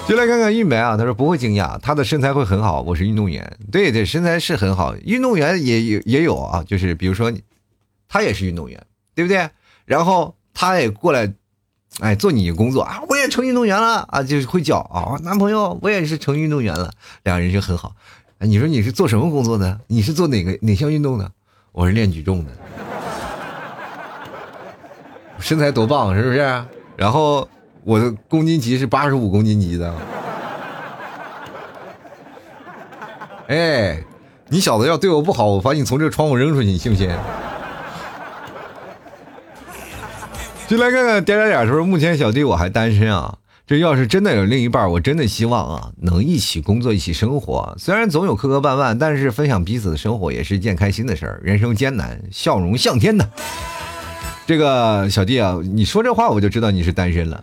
[0.06, 2.82] 就来看看玉梅啊，他说不会惊讶，他的身材会很好。
[2.82, 4.96] 我是运动员，对对，身材是很好。
[4.96, 7.32] 运动员也也也有啊，就是比如说，
[8.08, 9.48] 他也是运动员，对不对？
[9.84, 11.32] 然后他也过来，
[12.00, 16.92] 哎，做你的工作啊，我也成运动员了啊，就是会叫啊，男朋友我也是成运动员了，
[17.22, 17.94] 两人就很好。
[18.42, 19.80] 你说你是做什么工作的？
[19.86, 21.30] 你是做哪个哪项运动的？
[21.70, 22.50] 我是练举重的，
[25.38, 26.64] 身材多棒，是不是？
[26.96, 27.48] 然后
[27.84, 29.94] 我的公斤级是八十五公斤级的。
[33.46, 34.02] 哎，
[34.48, 37.10] 你小子要对我不好，我把你从这窗户扔出去，你信不信？
[40.66, 43.38] 就来看看点点点说，目前小弟我还单身啊。
[43.64, 47.74] 这要是真的有另一半，我真的希望啊，能一起工作，一起生活。
[47.78, 51.40] 虽然总有磕磕绊绊，但是分享彼此的生活也是一件开心的事儿。
[51.42, 53.26] 人生艰难，笑容向天的。
[54.44, 57.42] 这个小弟啊，你说这话我就知道你是单身了。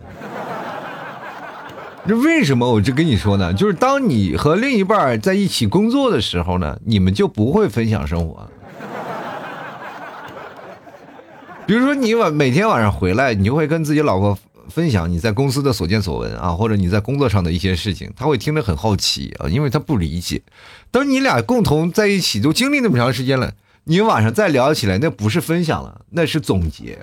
[2.06, 3.52] 这为什么我就跟你说呢？
[3.54, 8.48] 就是当你和另一半在一起工作的时候呢，你们就不会分享生活。
[11.66, 14.38] 比如说你晚每天晚上回来，你就会跟自己老婆
[14.70, 20.40] 分享你在公司的所见所闻啊，或者你在工作上的一些事情，他会听着很好奇啊，因为他不理解。
[20.90, 23.52] 等你俩共同在一起都经历那么长时间了，
[23.84, 26.98] 你晚上再聊起来，那不是分享了，那是总结，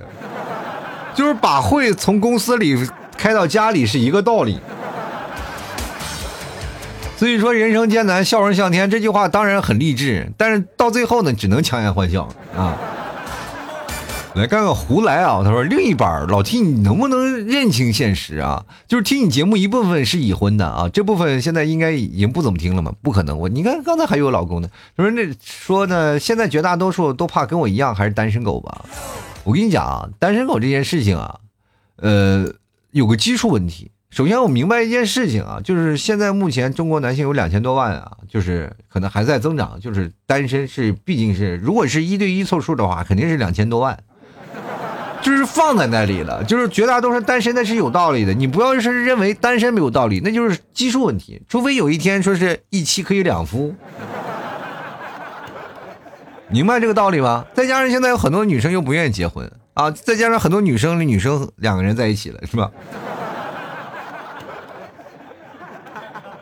[1.13, 2.75] 就是把会从公司里
[3.17, 4.59] 开到家里是一个道理。
[7.17, 12.77] 所以说，人生艰难，笑容向天这句话当然很励志，但是到最后呢，只能强颜欢笑啊。
[14.37, 18.65] 来看看胡来啊，他说另一半老 T，你能不能认清现实啊？
[18.87, 22.93] 就是听你节目一部分是已婚的啊，这部分现在应该已经不怎么听了嘛？
[23.01, 24.69] 不可能，我你看刚才还有老公呢。
[24.95, 28.85] 他说那说呢，现在绝大多数都怕跟我一样还是单身狗吧？
[29.43, 31.39] 我跟你讲啊，单身狗这件事情啊，
[31.95, 32.53] 呃，
[32.91, 33.89] 有个基础问题。
[34.09, 43.99] 首先，我明白一件事情啊，就是现在目前中国男性有两千多万啊，就是可能还在增长，就是单身是毕竟是如果是一对一凑数的话，肯定是两千多万，
[45.21, 53.75] 就是放在那里了，就是绝大多数单身那是有道理的，你不要是认为单身没有道理，那就是基数问题，除非有一天说是一妻可以两夫，
[56.49, 57.45] 明白这个道理吗？
[57.53, 62.71] 再加上现在有很多女生又不愿意结婚啊，再加上很多女生女生两个人在一起了，是吧？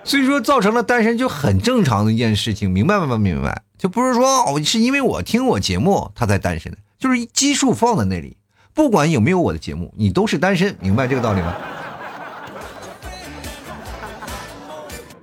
[0.04, 3.18] 所以说，造成了单身就很正常的一件事情，明白吗？
[3.18, 3.64] 明白？
[3.76, 8.38] 就不是说哦，是因为我听我节目他才单身的，就是基数放在那里，
[8.76, 11.56] 不管有没有我的节目，你都是单身，明白这个道理吗？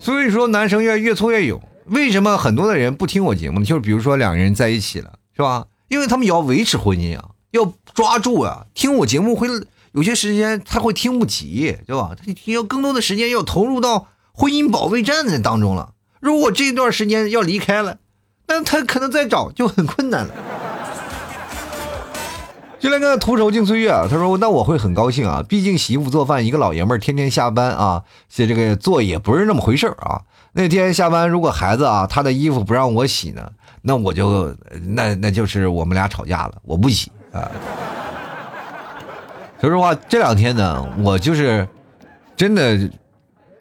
[0.01, 1.62] 所以说，男生越越挫越勇。
[1.87, 3.65] 为什么很多的人不听我节目呢？
[3.65, 5.67] 就是比如说两个人在一起了，是吧？
[5.88, 8.67] 因为他们也要维持婚姻啊，要抓住啊。
[8.75, 9.47] 听我节目会
[9.93, 12.17] 有些时间他会听不起，对吧？
[12.17, 14.09] 他要更多的时间要投入到。
[14.35, 17.99] 婚姻保卫战的当中了，如果这段时间要离开了，
[18.47, 20.33] 那他可能再找就很困难了。
[22.83, 30.21] 就来个徒手进岁月，他说：“那我会很高兴啊，毕竟洗衣服做饭，一个老爷们儿天天下班啊，这这个做也不是那么回事啊。
[30.53, 33.49] 那天下班，如果孩子啊他的衣服不让我洗呢，
[33.83, 34.53] 那我就
[34.85, 37.49] 那那就是我们俩吵架了，我不洗啊。
[39.61, 41.68] 说实话，这两天呢，我就是
[42.37, 42.77] 真的。”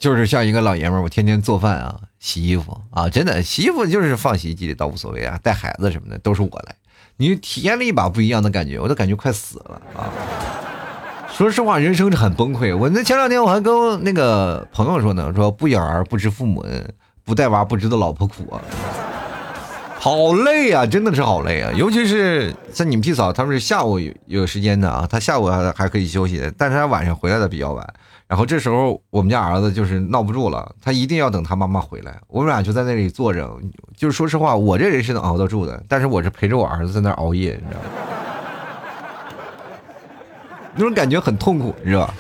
[0.02, 6.76] 就是像一个老爷们儿，我天天做饭啊，洗衣服啊，真的洗衣服就是放洗衣机里倒无所谓啊，带孩子什么的都是我来。
[7.22, 10.10] 你体验了一把不一样的感觉，我都感觉快死了啊！
[11.32, 12.76] 说实话，人生是很崩溃。
[12.76, 18.58] 我那前两天我还跟那个朋友说呢，说不养儿不知父母恩，不带娃不知道老婆苦啊，
[20.00, 21.72] 好累啊，真的是好累啊！
[21.76, 27.88] 尤其是像你们替嫂，他们是下午有有时间的啊，他下午还还可以休息，但是他晚上回来的比较晚。
[28.32, 32.18] 然后这时候我们家儿子就是闹不住了，他一定要等他妈妈回来。
[32.30, 33.60] 我们俩就在那里坐着，
[33.94, 37.88] 就是说实话，我这人是能熬得住的，但是我是陪着我儿子在那熬夜，你知道吗？
[40.76, 42.14] 那种感觉很痛苦，你知道吧？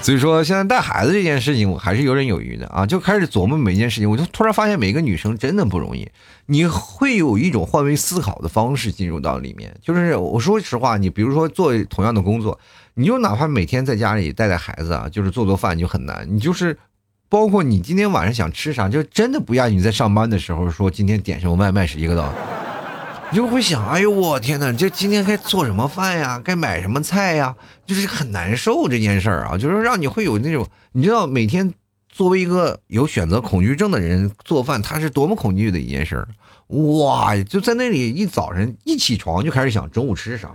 [0.00, 4.10] 所以说现在带孩子这件事情，我还是游刃有余的啊，就开始琢磨每一件事情。
[4.10, 6.08] 我就突然发现，每个女生真的不容易，
[6.46, 9.76] 你会有一种换位思考的方式进入到里面。
[9.82, 12.58] 就是我说实话，你比如说做同样的工作。
[12.98, 16.26] 你就哪怕每天在家里带带孩子啊，就是做做饭就很难。
[16.28, 16.76] 你就是，
[17.28, 22.32] 包括你今天晚上想吃啥，就真的不亚于你在上班的时候说今天点什么外卖是一个道理。
[23.30, 26.42] 你就会想，哎呦我天哪，这今天该做什么饭呀？
[26.42, 27.54] 该买什么菜呀？
[27.86, 31.72] 就是很难受这件事儿啊，就是让你会有那种，你知道每天
[32.08, 36.26] 作为一个有选择恐惧症的人做饭，他是多么恐惧的一件事儿。
[36.66, 40.50] 哇，就在那里一早晨一起床就开始想中午吃啥。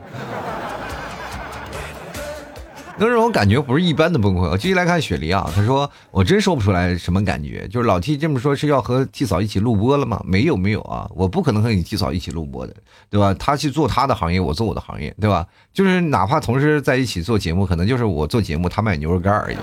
[2.95, 4.41] 那种感觉不是一般的崩溃。
[4.41, 7.67] 我继续来看雪梨啊，他说我真说不出来什么感觉。
[7.67, 10.21] 就是老 T 这么说，是要和 T 嫂一起录播了吗？
[10.23, 12.73] 没有没有啊，我不可能和你 T 嫂一起录播的，
[13.09, 13.33] 对吧？
[13.33, 15.45] 他去做他的行业，我做我的行业，对吧？
[15.73, 19.57] 就是哪怕同时在一起做节目，可能就是我做节目，他卖牛肉干而已。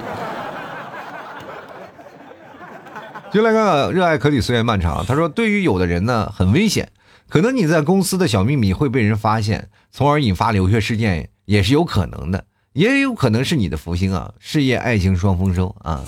[3.33, 5.07] 就来看看热爱可抵岁月漫长。
[5.07, 6.91] 他说，对于有的人呢，很危险，
[7.29, 12.45] 可能你在公司的小秘密会被人发现，从而引发流血事件，也是有可能的。
[12.73, 16.05] 也有可能是你的福星啊，事业爱情双丰收啊，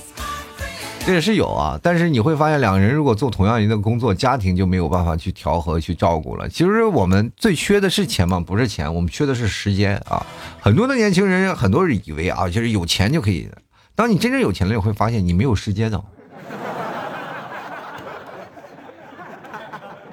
[1.05, 1.77] 这也是有啊。
[1.83, 6.49] 但是你会发现，两个人如果做同样一个工作，家庭就没有办法去调和、去照顾了。
[6.49, 8.39] 其实我们最缺的是钱吗？
[8.39, 10.25] 不是钱，我们缺的是时间啊。
[10.61, 13.51] 很多的年轻人，很多人以为啊，就是有钱就可以，
[13.97, 15.99] 当你真正有钱了，你会发现你没有时间的。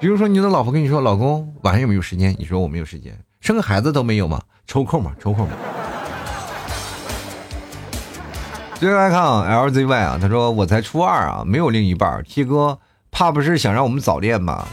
[0.00, 4.42] 比如说，你的老婆跟你说：“老公，晚上有没有时间？”你说：“我没有时间，生个孩子都没有吗？
[4.66, 5.54] 抽空嘛，抽空嘛。”
[8.80, 12.24] 接下来看啊，LZY 啊，他说：“我才初二啊，没有另一半。
[12.24, 12.78] T 哥，
[13.10, 14.66] 怕不是想让我们早恋吧？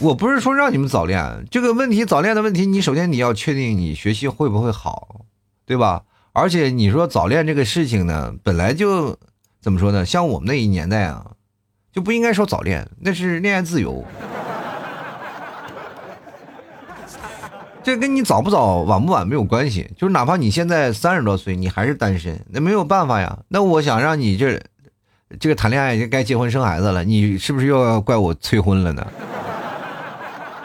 [0.00, 5.26] 我不是说让你们早恋，这个问题早恋的问题，你首先你要确定你学习会不会好，
[5.64, 6.02] 对吧？
[6.32, 9.16] 而且你说早恋这个事情呢，本来就
[9.62, 10.04] 怎么说呢？
[10.04, 11.24] 像我们那一年代啊，
[11.92, 14.04] 就不应该说早恋，那是恋爱自由。”
[17.90, 23.36] 这跟你早不早、晚不晚没有关系，就是哪怕你现在三十多岁，你还是单身，那没有办法呀。
[23.48, 24.62] 那我想让你这，
[25.40, 29.04] 这个谈恋爱就该结婚生孩子了，你是不是又要怪我催婚了呢？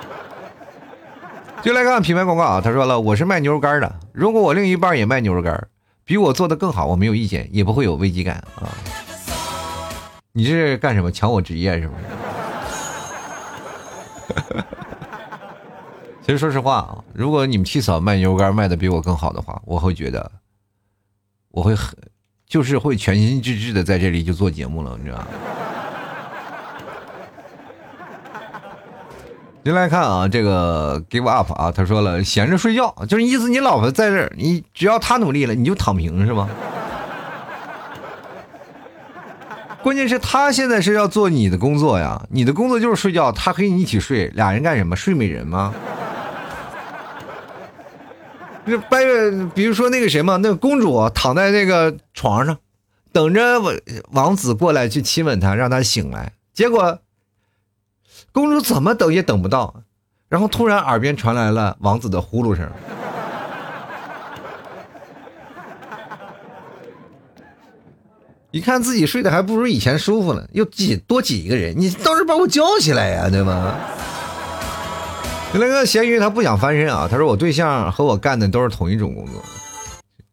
[1.64, 5.68] 就来看品牌广告啊，他说了，我是卖牛肉干的，如果我另一半也卖牛肉干，
[6.04, 8.70] 比我做的更好，我没有意见，也不会有危机感啊。
[10.32, 11.12] 你这是干什么？
[11.12, 11.96] 抢我职业是不
[14.38, 14.64] 是？
[16.26, 20.32] 其实说实话啊，如果你们七嫂卖牛肉干卖的比我更好的话，我会觉得，
[21.52, 21.96] 我会很，
[22.48, 25.28] 就是会全心致志的在这里就做节目了，你知道吗？
[29.62, 36.50] 您来看啊，这个 give up 啊，他说了，闲着睡觉，就是意思你老婆在这儿，你只要她努力了，你就躺平是吗？
[39.84, 44.96] 关键是他现在是要做你的工作呀，你的工作就是睡觉，他和你一起睡，俩人干什么？
[44.96, 45.72] 睡美人吗？
[48.68, 52.58] 那白月，比如说那个谁嘛，那个公主躺在那个床上，
[53.12, 53.76] 等着王
[54.12, 56.34] 王子过来去亲吻她，让她醒来。
[56.54, 57.00] 结果
[58.32, 59.84] 公主怎么等也等不到，
[60.28, 62.68] 然后突然耳边传来了王子的呼噜声。
[68.52, 73.76] 一看自己睡得还不如以前舒服呢，又挤多挤一个人，你倒是把我叫起来呀，对吗？
[75.60, 79.44] 那个咸鱼他不想翻身啊，他说我对象和我干的都是同一种工作，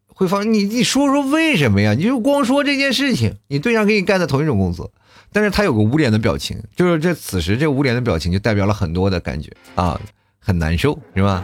[0.07, 1.93] 会放你你说说为什么呀？
[1.93, 4.91] 你就光说这件事情，你对象跟你干的同一种工作，
[5.31, 9.99] 但是他有个捂脸的表情，就是这此时这捂脸的表情就代表了很多的感觉啊，
[10.39, 11.43] 很难受是吧？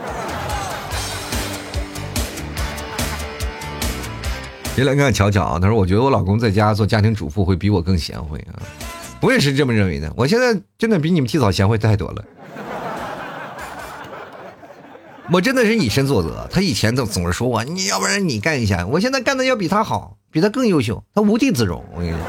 [4.75, 8.59] 别来看巧巧啊，他说我觉得我老公在家做家庭主妇会比我更贤惠啊，
[9.21, 12.23] 我也是这么认为的，我现在真的比你们提早贤惠太多了。
[15.31, 16.47] 我真的是以身作则。
[16.51, 18.85] 他以前都总是说我，你要不然你干一下。
[18.87, 21.85] 我现在干的要比他好，比他更优秀，他无地自容。
[21.93, 22.19] 我跟你说，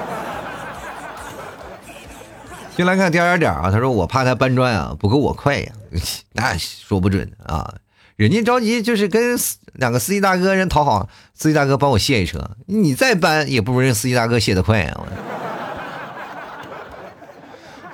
[2.76, 3.70] 进来看点点点啊。
[3.70, 5.72] 他说我怕他搬砖啊不够我快呀，
[6.32, 7.74] 那说不准啊。
[8.16, 9.38] 人家着急就是跟
[9.72, 15.00] 两个司机大哥人讨好，司机大哥帮我卸一车，你再搬也不如人司机大哥卸的快呀。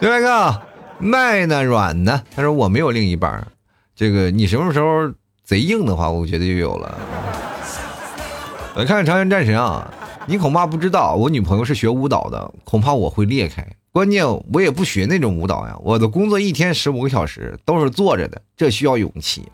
[0.00, 0.62] 进来看
[0.98, 3.46] 麦呢软呢，他说我没有另一半。
[3.96, 5.10] 这个你什么时候
[5.42, 6.98] 贼硬的话，我觉得就有了。
[8.76, 9.90] 来看看《长安战神》啊，
[10.26, 13.66] 你恐怕不知道，我女朋友是学舞蹈的，恐怕我会裂开。
[13.90, 19.50] 关键我也不学那种舞蹈呀，我的工作一天十五个小时都是坐着的，这需要勇气。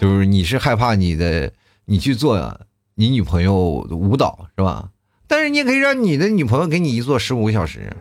[0.00, 1.52] 就是你是害怕你的
[1.84, 2.58] 你去做
[2.94, 3.54] 你女朋友
[3.90, 4.88] 舞蹈是吧？
[5.26, 7.92] 但是你也可以让你的女朋友给你一坐十五个小时。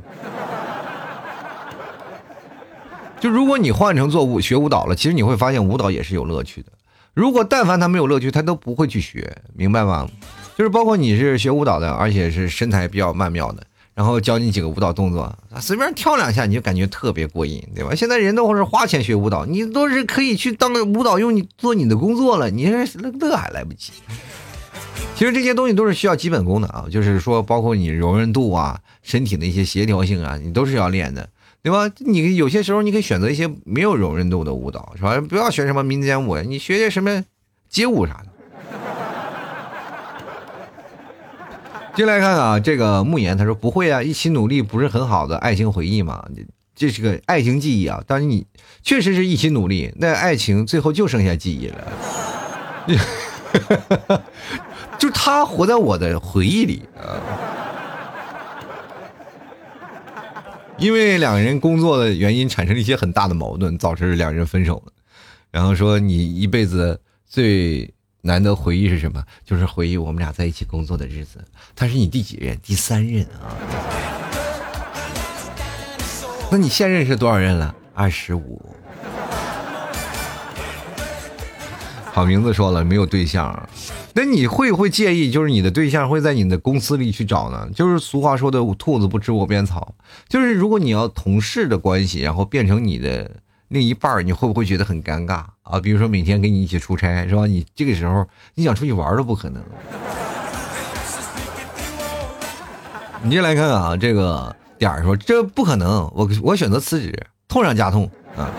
[3.20, 6.72] 就如果你换成做舞学舞蹈了，其实你会发现舞蹈也是有乐趣的。
[7.14, 10.08] 如果但凡他没有乐趣，他都不会去学，明白吗？
[10.56, 17.96] 就是包括你是学舞蹈的，而且是身材比较曼妙的，然后教你几个舞蹈动作，随便跳两下你就感觉特别过瘾，对吧？
[17.96, 22.86] 现在人都是花钱学舞蹈，你都是可以去当个舞蹈用你做你的工作了，你这
[23.20, 23.94] 乐还来不及。
[25.16, 31.28] 其实这些东西都是需要基本功的啊，就是说包括你柔韧度啊、身体的一些协调性啊，你都是要练的。
[31.68, 31.92] 对吧？
[31.98, 35.20] 你有些时候你可以选择一些没有柔韧度的舞蹈，是吧？
[35.20, 37.26] 不要学什么民间舞，你学学什么
[37.68, 38.28] 街舞啥的。
[41.94, 46.26] 进来看啊，这个慕言他说不会啊，一起努力不是很好的爱情回忆吗？
[46.74, 48.02] 这是个爱情记忆啊。
[48.08, 48.48] 但是你
[48.82, 51.84] 确实是一起努力，那爱情最后就剩下记忆了。
[54.98, 57.20] 就他活在我的回忆里啊。
[60.80, 64.94] 因为两个人工作的原因产生了一些很大的矛盾，导致两人分手了。
[65.50, 69.23] 然后说你一辈子最难得回忆是什么？
[69.44, 71.44] 就是回忆我们俩在一起工作的日子。
[71.75, 72.56] 他是你第几任？
[72.62, 73.58] 第三任啊？
[76.52, 77.75] 那你现任是多少任了？
[77.94, 78.62] 二十五。
[82.18, 83.70] 好名字说了没有对象，
[84.15, 85.30] 那你会不会介意？
[85.30, 87.70] 就是你的对象会在你的公司里去找呢？
[87.76, 89.94] 就是俗话说的“兔子不吃窝边草”。
[90.28, 93.30] 就是如果你要同事的关系，然后变成你的
[93.68, 95.80] 另一半你会不会觉得很尴尬啊？
[95.80, 97.46] 比如说每天跟你一起出差，是吧？
[97.46, 99.62] 你这个时候你想出去玩都不可能。
[103.22, 107.13] 你进来看看啊，这个点儿说这不可能，我我选择辞职，
[107.48, 108.50] 痛上加痛啊。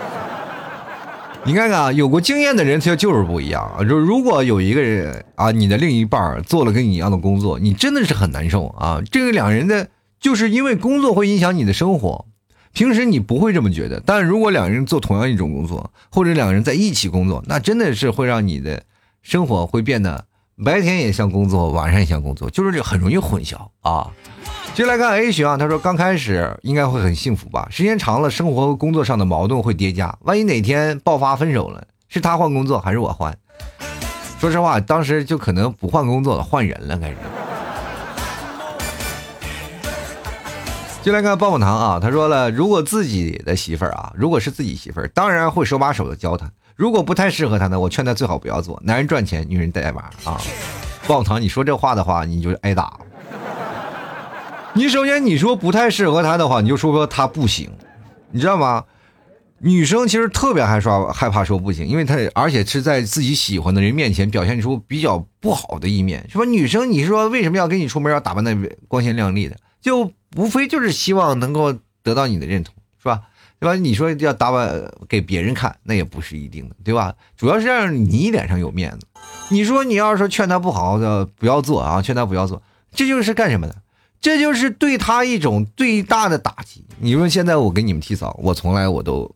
[1.45, 3.83] 你看看啊，有过经验的人，他就是不一样啊。
[3.83, 9.01] 就如果有一个人啊，你的另一半做了跟你一样的工作，你真的是很难受啊。
[9.09, 12.25] 这个两人的，就是因为工作会影响你的生活，
[12.73, 14.01] 平时你不会这么觉得。
[14.05, 18.83] 但如果两人做同样一种工作，或者两个人在一起工作，那真的是会让你的
[19.23, 20.25] 生活会变得
[20.63, 24.09] 白天也像工作，晚上也像工作，就是很容易混淆啊。
[24.73, 33.35] 接来看 A 群啊，他说刚开始应该会很幸福吧，时间长了，生活和工作上的矛盾会叠加，万一哪天爆发分手了，是他换工作还是我换？
[34.39, 37.15] 说实话，当时就可能不换工作了，换人了开始。
[41.01, 46.45] 进来看棒棒糖啊，他说了，如果自己的媳妇儿啊，如果是自己媳妇儿，当然会手把手的教他；
[46.79, 48.79] 如果不太适合他呢，我劝他最好不要做。
[48.85, 50.39] 男人赚钱，女人带娃啊。
[51.05, 52.97] 棒棒糖，你说这话的话，你就挨打。
[54.71, 57.69] 你首先你说不太适合他的话，你就说说他不行，
[58.31, 58.85] 你知道吗？
[59.57, 66.45] 女生其实特别害怕害怕说不行，因为她而且是在自己喜欢的人面前表现出比较不好的一面，是吧？
[66.45, 68.55] 女生你说为什么要跟你出门要打扮的
[68.87, 69.57] 光鲜亮丽的？
[69.81, 73.23] 就无非就是希望能够得到你的认同，是吧？
[73.59, 73.75] 对吧？
[73.75, 77.13] 你说要打扮给别人看，那也不是一定的，对吧？
[77.35, 79.05] 主要是让你脸上有面子。
[79.49, 82.61] 你说你要是说劝他不好的不要做啊，劝他不要做，
[82.93, 83.75] 这就是干什么的？
[84.21, 86.85] 这就是对他一种最大的打击。
[86.99, 89.29] 你说现在我给你们提早，我从来我都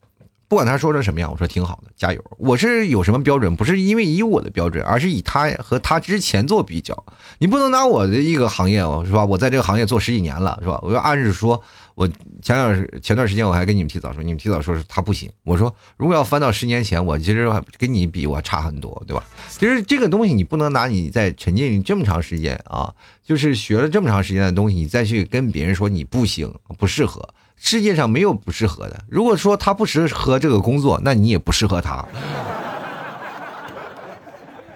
[0.48, 2.24] 不管他说成什么样，我说挺好的，加油。
[2.38, 3.54] 我是有什么标准？
[3.56, 7.04] 不是因为以我的标准，而是以他和他之前做比较。
[7.40, 9.26] 你不能拿我的一个行业哦，是吧？
[9.26, 10.80] 我在这个行业做十几年了，是吧？
[10.82, 11.62] 我要按着说。
[11.96, 12.08] 我
[12.42, 15.30] 前两时前段时间我还跟你们提早说，你们提早说是他不行。
[15.44, 19.24] 我说如果要翻到十年前，我其实跟你比我差很多，对吧？
[19.48, 22.92] 其实这个东西你不能拿你在沉浸这么长时间啊，
[23.24, 27.30] 就是学了这么长时间的东西，你再去跟别人说你不行不适合。
[27.56, 29.06] 世界上没有不适合的。
[29.08, 32.04] 如果说他不适合这个工作，那你也不适合他。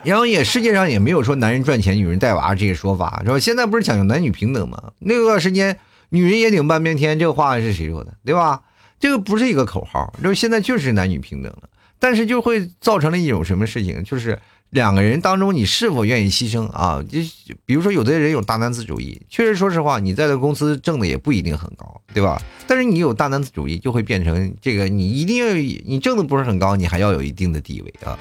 [0.03, 3.39] 然后也世界上也没有说男人赚钱，女人带娃这些说法，是吧？
[3.39, 4.91] 现在不是讲究男女平等吗？
[4.99, 5.79] 那段时间。
[6.09, 8.61] 女人也顶半边天，这个话是谁说的，对吧？
[8.99, 14.39] 这个不是一个口号，就是现在就是男女平等了，但是就会造成了一种什么事情，就是
[14.71, 17.03] 两个人当中你是否愿意牺牲啊？
[17.07, 17.19] 就
[17.65, 22.41] 比如说有的人有大男子主义，确实说实话，你在这公司挣的也不一定很高，对吧？
[22.65, 28.17] 但是你有大男子主义，就会变成这个，你一定要你挣的不是很高，你还要有一定的地位啊，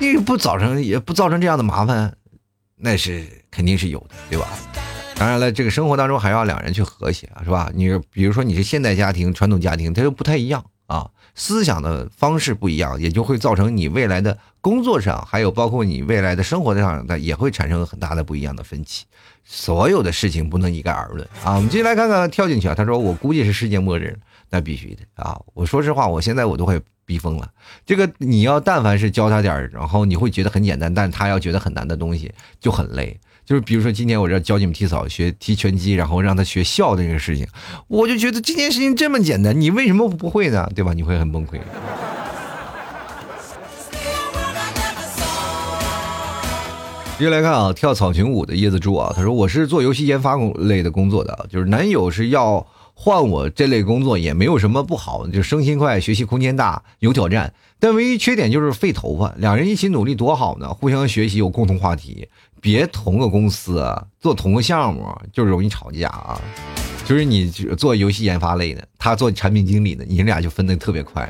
[0.00, 2.12] 因为不造成也不造成这样的麻烦，
[2.76, 4.48] 那是肯定是有的，对吧？
[5.20, 7.70] 当然了，这个生活当中还要两人去和谐啊，是吧？
[7.74, 19.04] 你比如说你是现代家庭、传统家庭，它就不太一样啊，思想的方式不一样，也就会造成你未来的工作上，还有包括你未来的生活上，的也会产生很大的不一样的分歧。
[19.44, 21.56] 所有的事情不能一概而论啊。
[21.56, 22.74] 我们继续来看看，跳进去啊。
[22.74, 24.18] 他说：“我估计是世界末日，
[24.48, 27.46] 那必须的啊。”我说实话，我现在我都快逼疯了。
[27.84, 33.20] 这个你要但凡是教他点然后你会觉得很简单，但他要觉得很难的东西就很累。
[33.50, 37.44] 就是比如说，今天我这教你们踢草、学踢拳击，然后让他学笑的这个事情，
[37.88, 40.70] 我就觉得这件事情这么简单，你为什么不会呢？
[40.72, 40.92] 对吧？
[40.92, 41.58] 你会很崩溃。
[47.18, 59.34] 接下来看啊，跳草裙舞的椰子猪啊，他说我是做游戏研发类的工作的，就是男友是要换我这类工作，也没有什么不好，就升薪快，学习空间大，有挑战，但唯一缺点就是费头发。
[59.38, 62.28] 两人一起努力多好呢，互相学习，有共同话题。
[62.60, 63.82] 别同个公司
[64.20, 66.40] 做同个项目就容易吵架啊！
[67.04, 71.28] 就是你做游戏研发类的，他做产品经理的，你俩就分的特别快。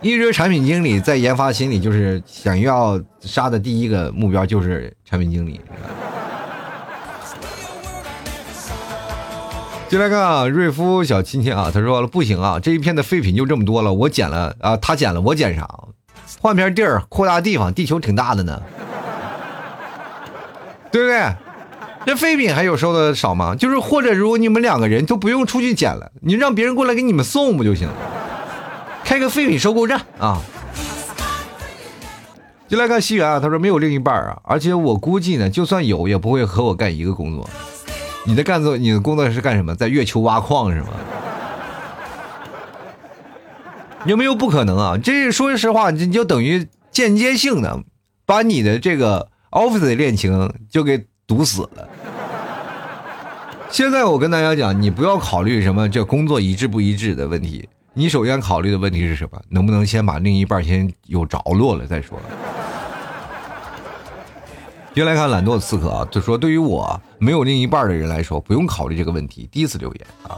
[0.00, 5.60] 一直产品经理在研发心里就是想要杀的第一个目标就是产品经理。
[9.88, 15.68] 进来看啊，瑞夫小亲亲啊，他说了不行啊，这一片的废品就这么多了，我捡了啊，他捡了我捡啥？
[16.40, 18.60] 换片地儿，扩大地方，地球挺大的呢。
[20.92, 21.34] 对不对？
[22.04, 23.54] 这废品还有收的少吗？
[23.54, 27.94] 就是或者如果你们两个人都不用出去捡了，你让别人过来给你们送不就行了？
[29.04, 30.40] 开个废品收购站啊！
[32.68, 37.48] 就来看西元啊，他说没有另一半啊，而且我估计呢，就算有也不会和我干一个工作。
[38.24, 39.74] 你的干作，你的工作是干什么？
[39.74, 40.88] 在月球挖矿是吗？
[44.06, 44.98] 有没有不可能啊？
[45.02, 47.82] 这说实话，你就等于间接性的
[48.24, 51.88] 把你的这个 office 的恋情就给堵死了。
[53.70, 59.40] 现在我跟大家讲，你不要考虑什么这工作一致不一致的问题，你首先考虑的问题是什么？
[59.48, 62.18] 能不能先把另一半先有着落了再说？
[64.94, 69.48] 接来看懒惰刺客啊，就说对于我没有另一半的人来说，不用考虑这个问题。
[69.50, 70.36] 第一次留言啊，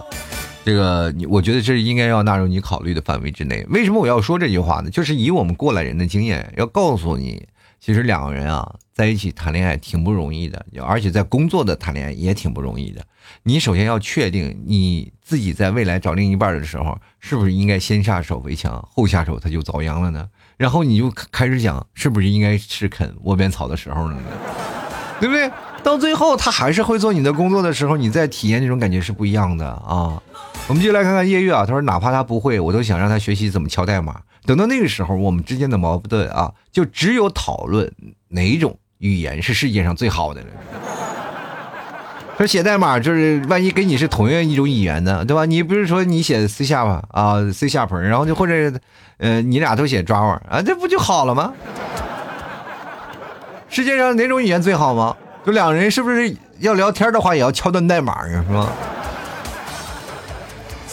[0.65, 3.67] 这个你我觉得这应该要纳入你考虑的范围之内。
[3.71, 4.89] 为什么我要说这句话呢？
[4.89, 7.45] 就是以我们过来人的经验，要告诉你，
[7.85, 13.05] 其实两个人啊在一起谈恋爱挺不容易的，而且在工作的谈恋爱也挺不容易的。
[13.43, 20.27] 你首先要确定你自己在未来找另一半的时候，是不是应该先下手为强，后下手他就遭殃了呢？
[20.57, 24.23] 然后你就开始想，是不是应该是啃窝边草的时候了呢？
[25.21, 25.51] 对不对？
[25.83, 30.23] 到最后他还是会做你的工作的时候，你再体验那种感觉是不一样的啊！
[30.67, 34.21] 我们就来看看叶月啊，他说哪怕他不会，我都想让他学习怎么敲代码。
[34.47, 37.93] 等到那个时候，我们之间的矛盾啊，就只有讨论
[38.29, 40.47] 哪种语言是世界上最好的了。
[42.39, 45.45] 说写代码就是万一跟你是同样一种语言呢，对吧？
[45.45, 48.73] 你不是说你写 C 下吧啊 C 下盆，然后就或者，
[49.19, 51.53] 呃，你俩都写 Java 啊，这不就好了吗？
[53.69, 55.15] 世界上哪种语言最好吗？
[55.45, 58.69] 就两人是不是要聊天的话也要敲段代码，是吧？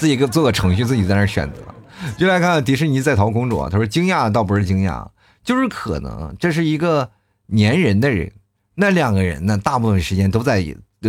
[0.01, 1.61] 自己个做个程序，自己在那选择。
[2.17, 5.07] 就来看迪士尼在逃公主啊，他说惊讶倒不是惊讶，
[5.43, 7.11] 就是可能这是一个
[7.55, 8.31] 粘人的人，
[8.73, 10.65] 那两个人呢，大部分时间都在。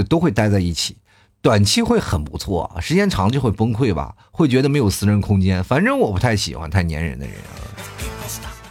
[0.08, 0.96] 都会待在一起，
[1.42, 5.62] 短期会很不错，时间长就会崩溃吧，会觉得没有私人空间。
[5.62, 7.60] 反正我不太喜欢太粘人的人啊。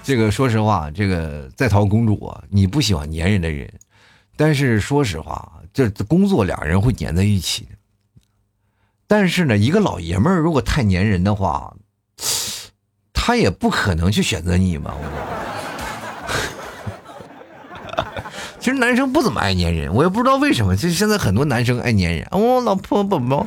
[0.03, 3.71] 这个说实话，这个在逃公主啊，你不喜欢粘人的人，
[4.35, 7.67] 但是说实话，这工作俩人会粘在一起。
[9.11, 11.73] 但是呢，一个老爷们儿如果太粘人的话，
[13.11, 14.93] 他也不可能去选择你嘛。
[18.57, 20.77] 其实男生不怎么爱粘人，我也不知道为什么。
[20.77, 23.45] 其实现在很多男生爱粘人，我老婆宝宝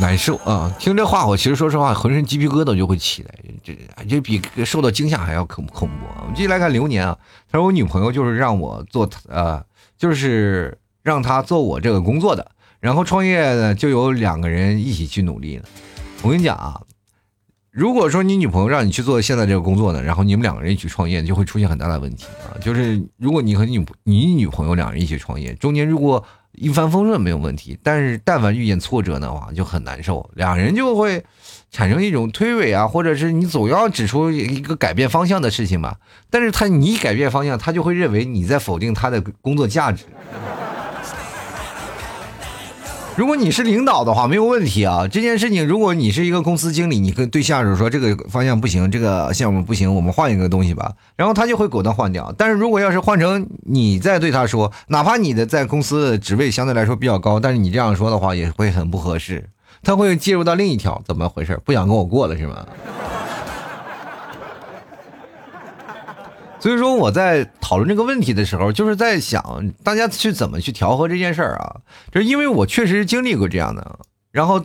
[0.00, 0.74] 难受啊！
[0.76, 5.94] 听这话，我其实说实话，浑身鸡皮疙瘩就会起来，这这比受到惊吓还要恐恐怖。
[6.20, 7.16] 我们继续来看流年啊，
[7.48, 9.64] 他说我女朋友就是让我做呃，
[9.96, 12.50] 就是让他做我这个工作的，
[12.80, 15.64] 然后创业呢就有两个人一起去努力了。
[16.22, 16.80] 我跟你讲啊。
[17.70, 22.56] 如果说你女朋友让你去做现在这个工作呢，然后你们两个人一起创业，就会出现很大的问题啊！
[22.58, 31.22] 就是如果你和你你女朋友两人一起创业，中间如果一帆风顺没有问题，但是但凡遇见挫折的话，就很难受，两人就会
[31.70, 35.98] 产生一种推诿啊，或者是你总要指出一个改变方向的事情吧。
[36.30, 40.04] 但是他你一改变方向，他就会认为你在否定他的工作价值。
[43.16, 45.08] 如果你是领导的话，没有问题啊。
[45.08, 52.34] 这件事情，如果你是一个公司经理，你跟对下属说这个方向不行，这个项目不行，我们换一个东西吧，然后他就会果断换掉。
[52.36, 59.48] 但是如果要是换成你再对他说，哪怕你的在公司的职位相对来说比较高，但是你这样说的话也会很不合适，
[59.82, 61.58] 他会介入到另一条，怎么回事？
[61.64, 62.66] 不想跟我过了是吗？
[66.66, 71.76] 所以说我在讨论这个问题的时候，就是在想大家去怎么去调和这件事儿啊？
[72.10, 74.00] 就是因为我确实经历过这样的，
[74.32, 74.64] 然后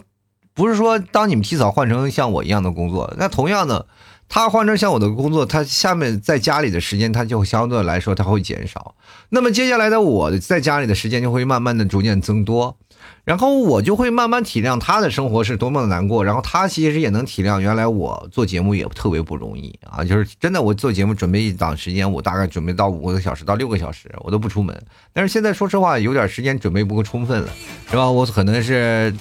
[0.56, 3.86] 不是说当你们提早换成像我一样的工作，那同样的，
[4.34, 8.96] 他换成像我的工作，他下面在家里的时间他就相对来说他会减少，
[9.28, 12.78] 那么接下来的我在家里的时间就会慢慢的逐渐增多。
[13.24, 20.04] 然后我就会慢慢体谅他的生活是多么的难过，然后他其实也能体谅，原来我做节目也特别不容易啊！
[20.04, 24.76] 就是真的，我做节目准备一档时间，我大概准备到五个小时到六个小时，我都不出门。
[25.14, 27.50] 但是现在说实话，有点时间准备不够充分了，
[27.90, 28.10] 是吧？
[28.10, 29.14] 我可能是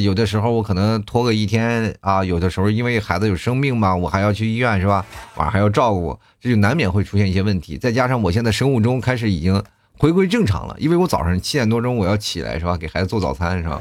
[0.00, 5.04] 有的时候我可能拖个一天啊，有的时候因为孩子有生病嘛，我还要去医院，是吧？
[5.36, 7.76] 晚上还要照顾，这就难免会出现一些问题。
[7.78, 9.62] 再加上我现在生物钟开始已经。
[9.98, 12.76] 回归正常了，因为我早上七点多钟我要起来是吧？
[12.76, 13.80] 给孩子做早餐是吧？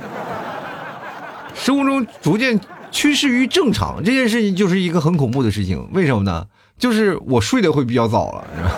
[1.53, 2.58] 生物钟逐渐
[2.89, 5.86] 趋势于正常，这件事情就是一个很恐怖的事情。
[5.91, 6.47] 为什么呢？
[6.78, 8.72] 就是我睡得会比较早了，是吧？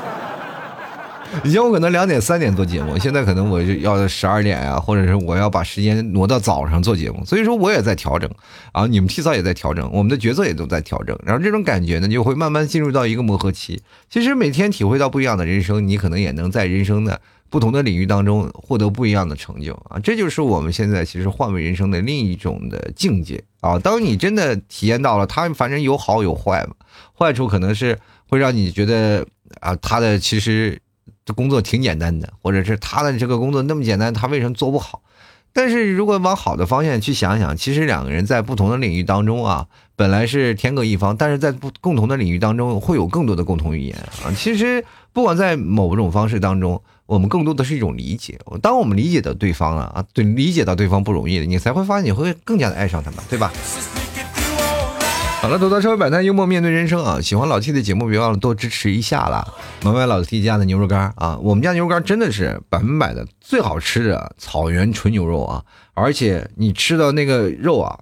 [1.43, 7.23] 以前我可能两点三点做节目，现在可能我就要十二点啊，或者是我要把时间挪到早上做节目。
[7.25, 8.30] 所以说我也在调整，
[8.73, 11.17] 然后你们提早也在调整，我们的角色也都在调整。
[11.23, 13.82] 然后这种感觉呢，就会慢慢进入到一个磨合期。
[14.09, 17.19] 其实每天体会到不一样的人生，你可能也能在人生的
[17.49, 19.99] 不同的领域当中获得不一样的成就啊！
[19.99, 23.78] 这就是我们现在其实换位人生的另一种的境界啊！
[23.80, 26.75] 当你真的体验到了，它反正有好有坏嘛，
[27.17, 27.97] 坏处可能是
[28.28, 29.25] 会让你觉得
[29.59, 30.82] 啊，他的其实。
[31.28, 35.01] 这工作挺简单的，或者是他的这个工作那么简单，他为什么做不好？
[35.51, 39.67] 但是如果往好的方向去想想，其实两个人在不同的领域当中啊，
[39.97, 44.32] 本来是天各一方，但是在不共同的领域当中会有更多的共同语言啊。
[44.38, 48.39] 其实不管在某种方式当中，我们更多的是一种理解。
[48.61, 53.51] 当我们理解到对方了啊，对，理解到对方不容易的，你才会发现你会更加的爱上他们，对吧？
[55.47, 57.21] 好了，走到社会百态，幽默面对人生啊！
[57.21, 59.47] 喜欢老 T 的节目，别忘了多支持一下啦！
[59.81, 61.37] 买买老 T 家的牛肉干啊！
[61.37, 65.63] 我们家牛肉干真的是百分百的最好吃的草原纯牛肉啊！
[65.93, 67.97] 而且你吃的那个肉啊，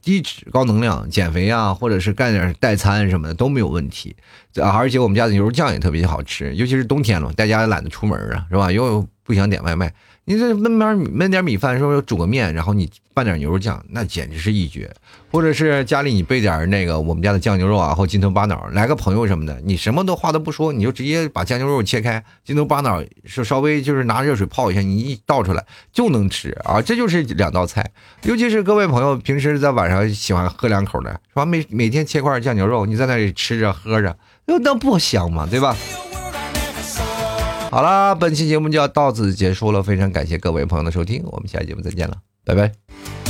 [0.00, 4.14] 低脂高能量，减肥啊，或者是干点代餐什么的都没有问题。
[4.62, 8.70] 而且我们家的牛肉酱也特别好吃，尤其是冬天了，大家懒得出门啊，是吧？
[8.70, 9.92] 又不想点外卖。
[10.28, 14.92] 你这焖点焖点米饭，说煮个面，然后你拌点牛肉酱，那简直是一绝。
[15.36, 25.62] 或者是家里你备点那个我们家的酱牛肉啊，或金头巴脑，来个朋友什么的，你什么都话都不说，你就直接把酱牛肉切开，金头巴脑是稍微就是拿热水泡一下，你一倒出来
[25.92, 27.86] 就能吃啊，这就是两道菜。
[28.22, 31.44] 尤其是各位朋友平时在晚上喜欢喝两口的，是吧？
[31.44, 34.16] 每每天切块酱牛肉，你在那里吃着喝着，
[34.46, 35.46] 那那不香吗？
[35.50, 35.76] 对吧？
[37.70, 43.25] 好啦，本期节目就要到此结束了，非常感谢各位朋友的收听，我们下期节目再见了，拜拜。